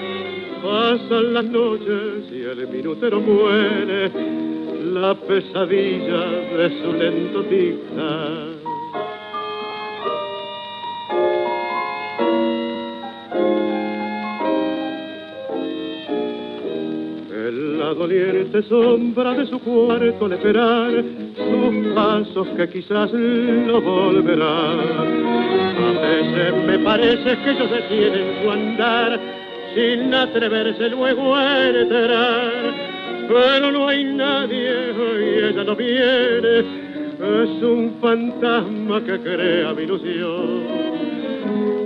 [0.62, 4.10] Pasan las noches y el minutero muere,
[5.00, 6.22] la pesadilla
[6.56, 7.76] de su lento tic
[17.78, 21.04] la doliente sombra de su cuarto al esperar
[21.36, 24.80] sus pasos que quizás no volverán.
[25.78, 29.20] A veces me parece que ellos detienen su andar
[29.74, 32.96] sin atreverse luego a entrar.
[33.28, 34.65] Pero no hay nadie
[35.56, 40.64] y ella no viene, es un fantasma que crea mi ilusión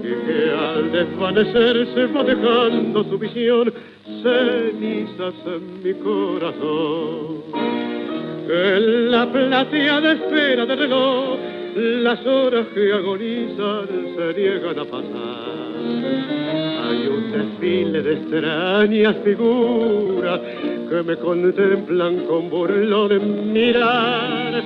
[0.00, 3.72] y que al desvanecerse va dejando su visión
[4.22, 7.42] cenizas en mi corazón.
[8.48, 11.38] En la plateada espera del reloj,
[11.76, 15.60] las horas que agonizan se niegan a pasar.
[16.88, 20.40] Hay un desfile de extrañas figuras
[20.90, 24.62] que me contemplan con burlón en mirar.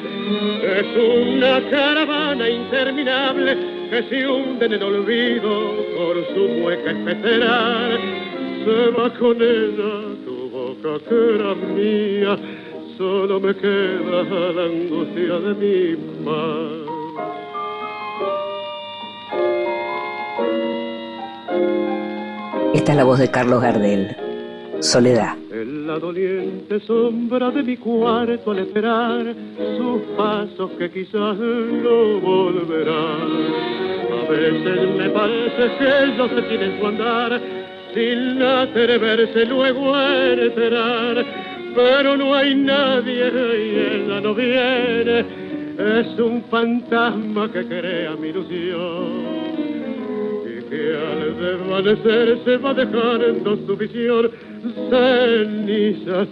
[0.62, 3.57] Es una caravana interminable
[3.91, 8.01] que se hunde en el olvido por su mueca especerar
[8.64, 9.93] se va con ella
[10.25, 12.39] tu boca que era mía,
[12.97, 14.22] solo me queda
[14.53, 16.85] la angustia de mi mar.
[22.72, 24.16] Esta es la voz de Carlos Gardel.
[24.81, 25.43] Soledad.
[25.65, 29.35] En la doliente sombra de mi cuarto al esperar
[29.79, 33.31] sus pasos que quizás no volverán.
[34.12, 37.41] A veces me parece que ellos se tienen su andar
[37.95, 41.25] sin atreverse luego a enterar.
[41.75, 45.25] Pero no hay nadie y ella no viene,
[45.79, 49.54] es un fantasma que crea mi ilusión.
[50.75, 54.29] Que al desvanecer se va dejando su visión
[54.91, 56.27] cenizas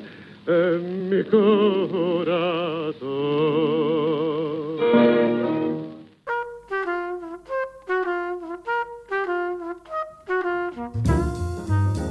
[0.49, 2.43] en mi corazón.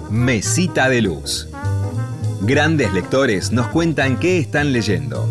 [0.10, 1.50] Mesita de Luz.
[2.44, 5.28] Grandes lectores nos cuentan qué están leyendo.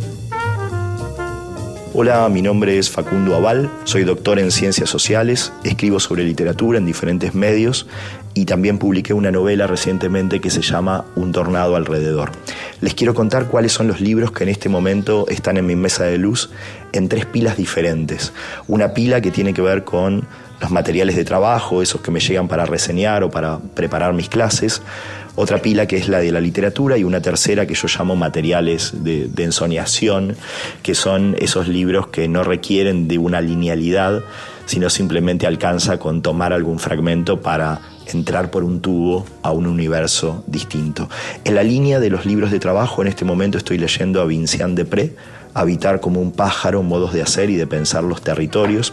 [1.93, 6.86] Hola, mi nombre es Facundo Aval, soy doctor en ciencias sociales, escribo sobre literatura en
[6.86, 7.88] diferentes medios
[8.32, 12.30] y también publiqué una novela recientemente que se llama Un tornado alrededor.
[12.80, 16.05] Les quiero contar cuáles son los libros que en este momento están en mi mesa
[16.05, 16.51] de luz
[16.93, 18.32] en tres pilas diferentes.
[18.68, 20.28] Una pila que tiene que ver con
[20.61, 24.80] los materiales de trabajo, esos que me llegan para reseñar o para preparar mis clases,
[25.37, 28.93] otra pila que es la de la literatura y una tercera que yo llamo materiales
[29.05, 30.37] de, ensoñación,
[30.83, 34.22] que son esos libros que no requieren de una linealidad,
[34.66, 40.45] sino simplemente alcanza con tomar algún fragmento para entrar por un tubo a un universo
[40.47, 41.09] distinto.
[41.45, 44.74] En la línea de los libros de trabajo, en este momento estoy leyendo a Vincian
[44.74, 45.14] Depré,
[45.53, 48.93] Habitar como un pájaro, modos de hacer y de pensar los territorios.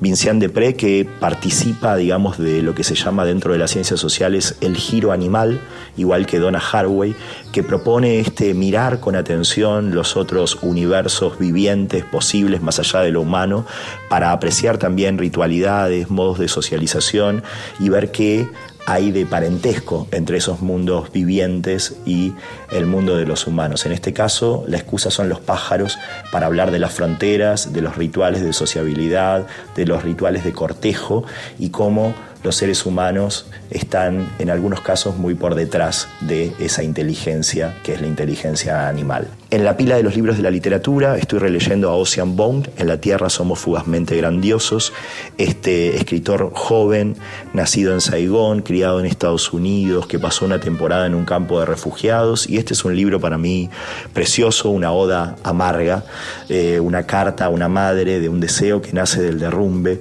[0.00, 4.56] Vincian Depré, que participa, digamos, de lo que se llama dentro de las ciencias sociales
[4.62, 5.60] el giro animal,
[5.96, 7.14] igual que Donna Haraway,
[7.52, 13.20] que propone este mirar con atención los otros universos vivientes posibles más allá de lo
[13.20, 13.66] humano,
[14.08, 17.42] para apreciar también ritualidades, modos de socialización
[17.78, 18.48] y ver que
[18.86, 22.32] hay de parentesco entre esos mundos vivientes y
[22.72, 23.86] el mundo de los humanos.
[23.86, 25.98] En este caso, la excusa son los pájaros
[26.32, 31.24] para hablar de las fronteras, de los rituales de sociabilidad, de los rituales de cortejo
[31.58, 37.76] y cómo los seres humanos están en algunos casos muy por detrás de esa inteligencia
[37.82, 39.28] que es la inteligencia animal.
[39.50, 42.86] En la pila de los libros de la literatura estoy releyendo a Ocean Bond, En
[42.86, 44.92] la Tierra somos fugazmente grandiosos,
[45.38, 47.16] este escritor joven,
[47.52, 51.66] nacido en Saigón, criado en Estados Unidos, que pasó una temporada en un campo de
[51.66, 53.70] refugiados y este es un libro para mí
[54.12, 56.04] precioso, una oda amarga,
[56.48, 60.00] eh, una carta a una madre de un deseo que nace del derrumbe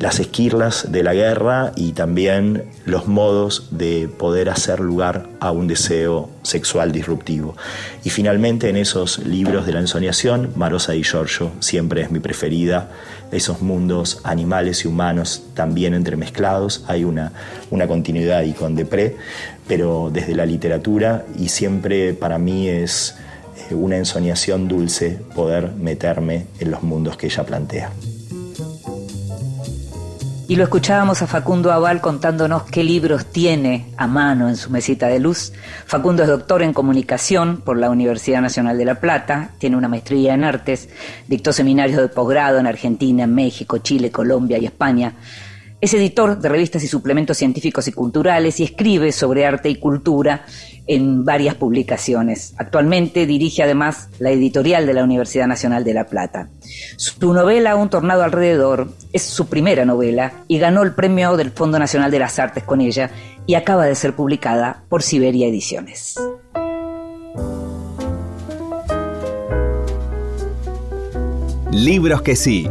[0.00, 5.68] las esquirlas de la guerra y también los modos de poder hacer lugar a un
[5.68, 7.54] deseo sexual disruptivo.
[8.02, 12.88] Y finalmente en esos libros de la ensoñación, Marosa y Giorgio siempre es mi preferida,
[13.30, 17.32] esos mundos animales y humanos también entremezclados, hay una,
[17.70, 19.18] una continuidad ahí con Depré,
[19.68, 23.16] pero desde la literatura y siempre para mí es
[23.70, 27.92] eh, una ensoñación dulce poder meterme en los mundos que ella plantea.
[30.50, 35.06] Y lo escuchábamos a Facundo Aval contándonos qué libros tiene a mano en su mesita
[35.06, 35.52] de luz.
[35.86, 40.34] Facundo es doctor en comunicación por la Universidad Nacional de La Plata, tiene una maestría
[40.34, 40.88] en artes,
[41.28, 45.14] dictó seminarios de posgrado en Argentina, México, Chile, Colombia y España.
[45.80, 50.44] Es editor de revistas y suplementos científicos y culturales y escribe sobre arte y cultura
[50.86, 52.52] en varias publicaciones.
[52.58, 56.50] Actualmente dirige además la editorial de la Universidad Nacional de La Plata.
[56.98, 61.78] Su novela Un tornado alrededor es su primera novela y ganó el premio del Fondo
[61.78, 63.10] Nacional de las Artes con ella
[63.46, 66.16] y acaba de ser publicada por Siberia Ediciones.
[71.72, 72.68] Libros que sí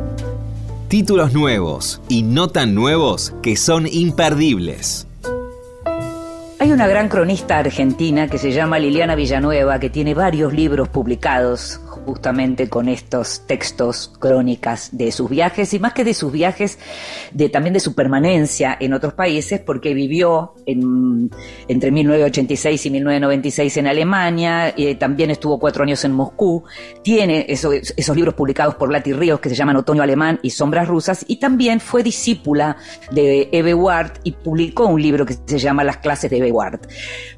[0.90, 5.06] Títulos nuevos y no tan nuevos que son imperdibles.
[6.58, 11.80] Hay una gran cronista argentina que se llama Liliana Villanueva, que tiene varios libros publicados
[12.10, 16.80] justamente con estos textos, crónicas de sus viajes y más que de sus viajes,
[17.32, 21.30] de, también de su permanencia en otros países, porque vivió en,
[21.68, 26.64] entre 1986 y 1996 en Alemania, y también estuvo cuatro años en Moscú,
[27.03, 30.88] tiene esos, esos libros publicados por Lati Ríos que se llaman Otoño Alemán y Sombras
[30.88, 32.78] Rusas, y también fue discípula
[33.12, 36.80] de Eve Ward y publicó un libro que se llama Las clases de Eve Ward.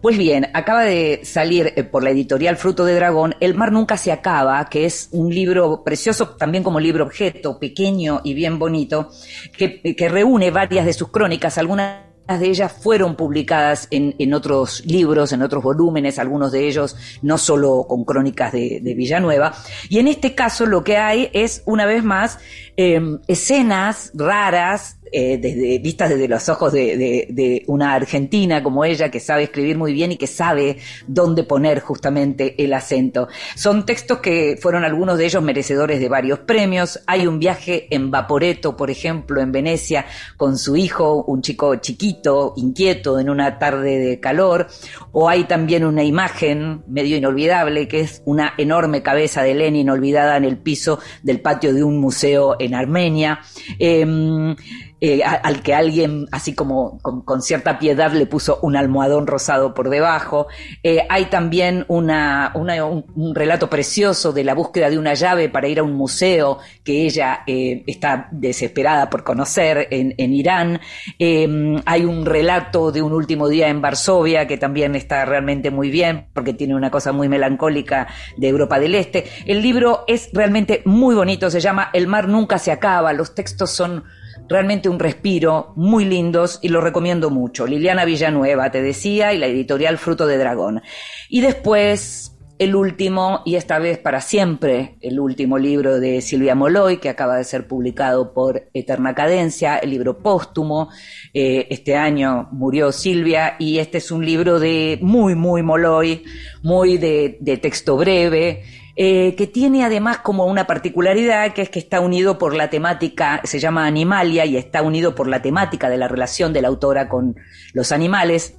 [0.02, 3.98] Pues bien, acaba de salir eh, por la editorial Fruto de Dragón, El mar nunca
[3.98, 9.10] se acaba, que es un libro precioso también como libro objeto, pequeño y bien bonito,
[9.58, 15.34] que, que reúne varias de sus crónicas, algunas de ellas fueron publicadas en, otros libros,
[15.34, 19.54] en otros volúmenes, algunos de ellos no solo con crónicas de, Villanueva.
[19.90, 22.40] Y en este caso lo que hay es, una vez más,
[22.78, 29.20] em, escenas raras, eh, desde, vistas desde los ojos de, una argentina como ella, que
[29.20, 33.28] sabe escribir muy bien y que sabe dónde poner justamente el acento.
[33.56, 37.02] Son textos que fueron algunos de ellos merecedores de varios premios.
[37.08, 40.06] Hay un viaje en Vaporeto, por ejemplo, en Venecia,
[40.38, 44.68] con su hijo, un chico chiquito, inquieto, en una tarde de calor.
[45.12, 50.38] O hay también una imagen medio inolvidable, que es una enorme cabeza de Lenin olvidada
[50.38, 53.40] en el piso del patio de un museo en Armenia.
[53.80, 54.56] Em,
[55.04, 59.90] eh, al que alguien, así como con, cierta piedad, le puso un almohadón rosado por
[59.90, 60.46] debajo.
[60.84, 65.80] Eh, hay también una, un, relato precioso de la búsqueda de una llave para ir
[65.80, 70.80] a un museo que ella eh, está desesperada por conocer en, en Irán.
[71.18, 75.90] Em, hay un relato de un último día en Varsovia que también está realmente muy
[75.90, 79.26] bien porque tiene una cosa muy melancólica de Europa del Este.
[79.48, 83.72] El libro es realmente muy bonito, se llama El mar nunca se acaba, los textos
[83.72, 84.04] son
[84.52, 87.66] realmente un respiro, muy lindos y lo recomiendo mucho.
[87.66, 90.82] Liliana Villanueva, te decía, y la editorial Fruto de Dragón.
[91.30, 96.98] Y después, el último, y esta vez para siempre, el último libro de Silvia Moloy,
[96.98, 100.90] que acaba de ser publicado por Eterna Cadencia, el libro póstumo.
[101.34, 106.24] Eh, este año murió Silvia y este es un libro de muy, muy Moloy,
[106.62, 108.64] muy de texto breve.
[108.96, 113.42] Eh, que tiene además como una particularidad que es que está unido por la temática,
[113.46, 117.08] se llama Animalia y está unido por la temática de la relación de la autora
[117.08, 117.36] con
[117.74, 118.58] los animales.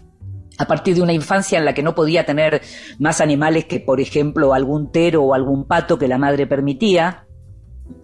[0.58, 2.62] A partir de una infancia en la que no podía tener
[2.98, 7.26] más animales que, por ejemplo, algún tero o algún pato que la madre permitía,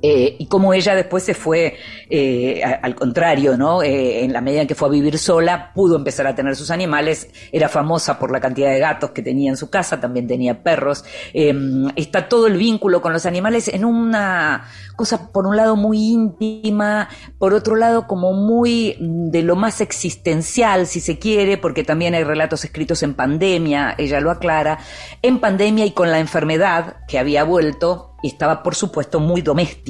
[0.01, 1.77] eh, y como ella después se fue
[2.09, 3.83] eh, al contrario, ¿no?
[3.83, 6.71] Eh, en la medida en que fue a vivir sola, pudo empezar a tener sus
[6.71, 10.63] animales, era famosa por la cantidad de gatos que tenía en su casa, también tenía
[10.63, 11.05] perros.
[11.33, 14.69] está todo el vínculo con los animales en una
[14.99, 19.81] cosa, por un lado, muy íntima, por otro lado, como muy mm, de lo más
[19.81, 24.81] existencial, si se quiere, porque también hay relatos escritos en pandemia, ella lo aclara,
[25.23, 29.88] en pandemia y con la enfermedad que había vuelto, estaba, por supuesto, muy doméstica.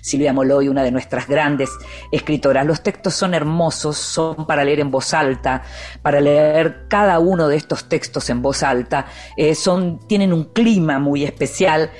[0.00, 1.70] Silvia Moloy, una de nuestras grandes
[2.12, 2.66] escritoras.
[2.66, 5.62] Los textos son hermosos, son para leer en voz alta,
[6.02, 9.06] para leer cada uno de estos textos en voz alta.
[9.36, 11.90] Eh, son, tienen un clima muy especial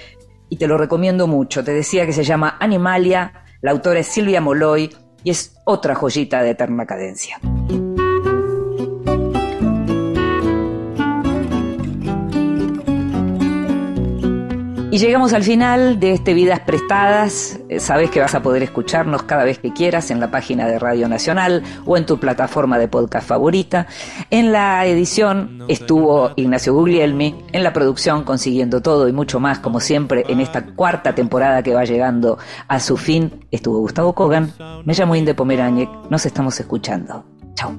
[0.49, 1.64] y te lo recomiendo mucho.
[1.64, 4.94] Te decía que se llama Animalia, la autora es Silvia Moloy
[5.24, 7.40] y es otra joyita de eterna cadencia.
[14.91, 17.61] Y llegamos al final de este Vidas Prestadas.
[17.68, 20.78] Eh, sabes que vas a poder escucharnos cada vez que quieras en la página de
[20.78, 23.86] Radio Nacional o en tu plataforma de podcast favorita.
[24.30, 29.78] En la edición estuvo Ignacio Guglielmi, en la producción consiguiendo todo y mucho más, como
[29.78, 34.55] siempre, en esta cuarta temporada que va llegando a su fin, estuvo Gustavo Kogan.
[34.86, 35.91] Me llamo Inde Pomeráñez.
[36.09, 37.26] Nos estamos escuchando.
[37.55, 37.78] Chao.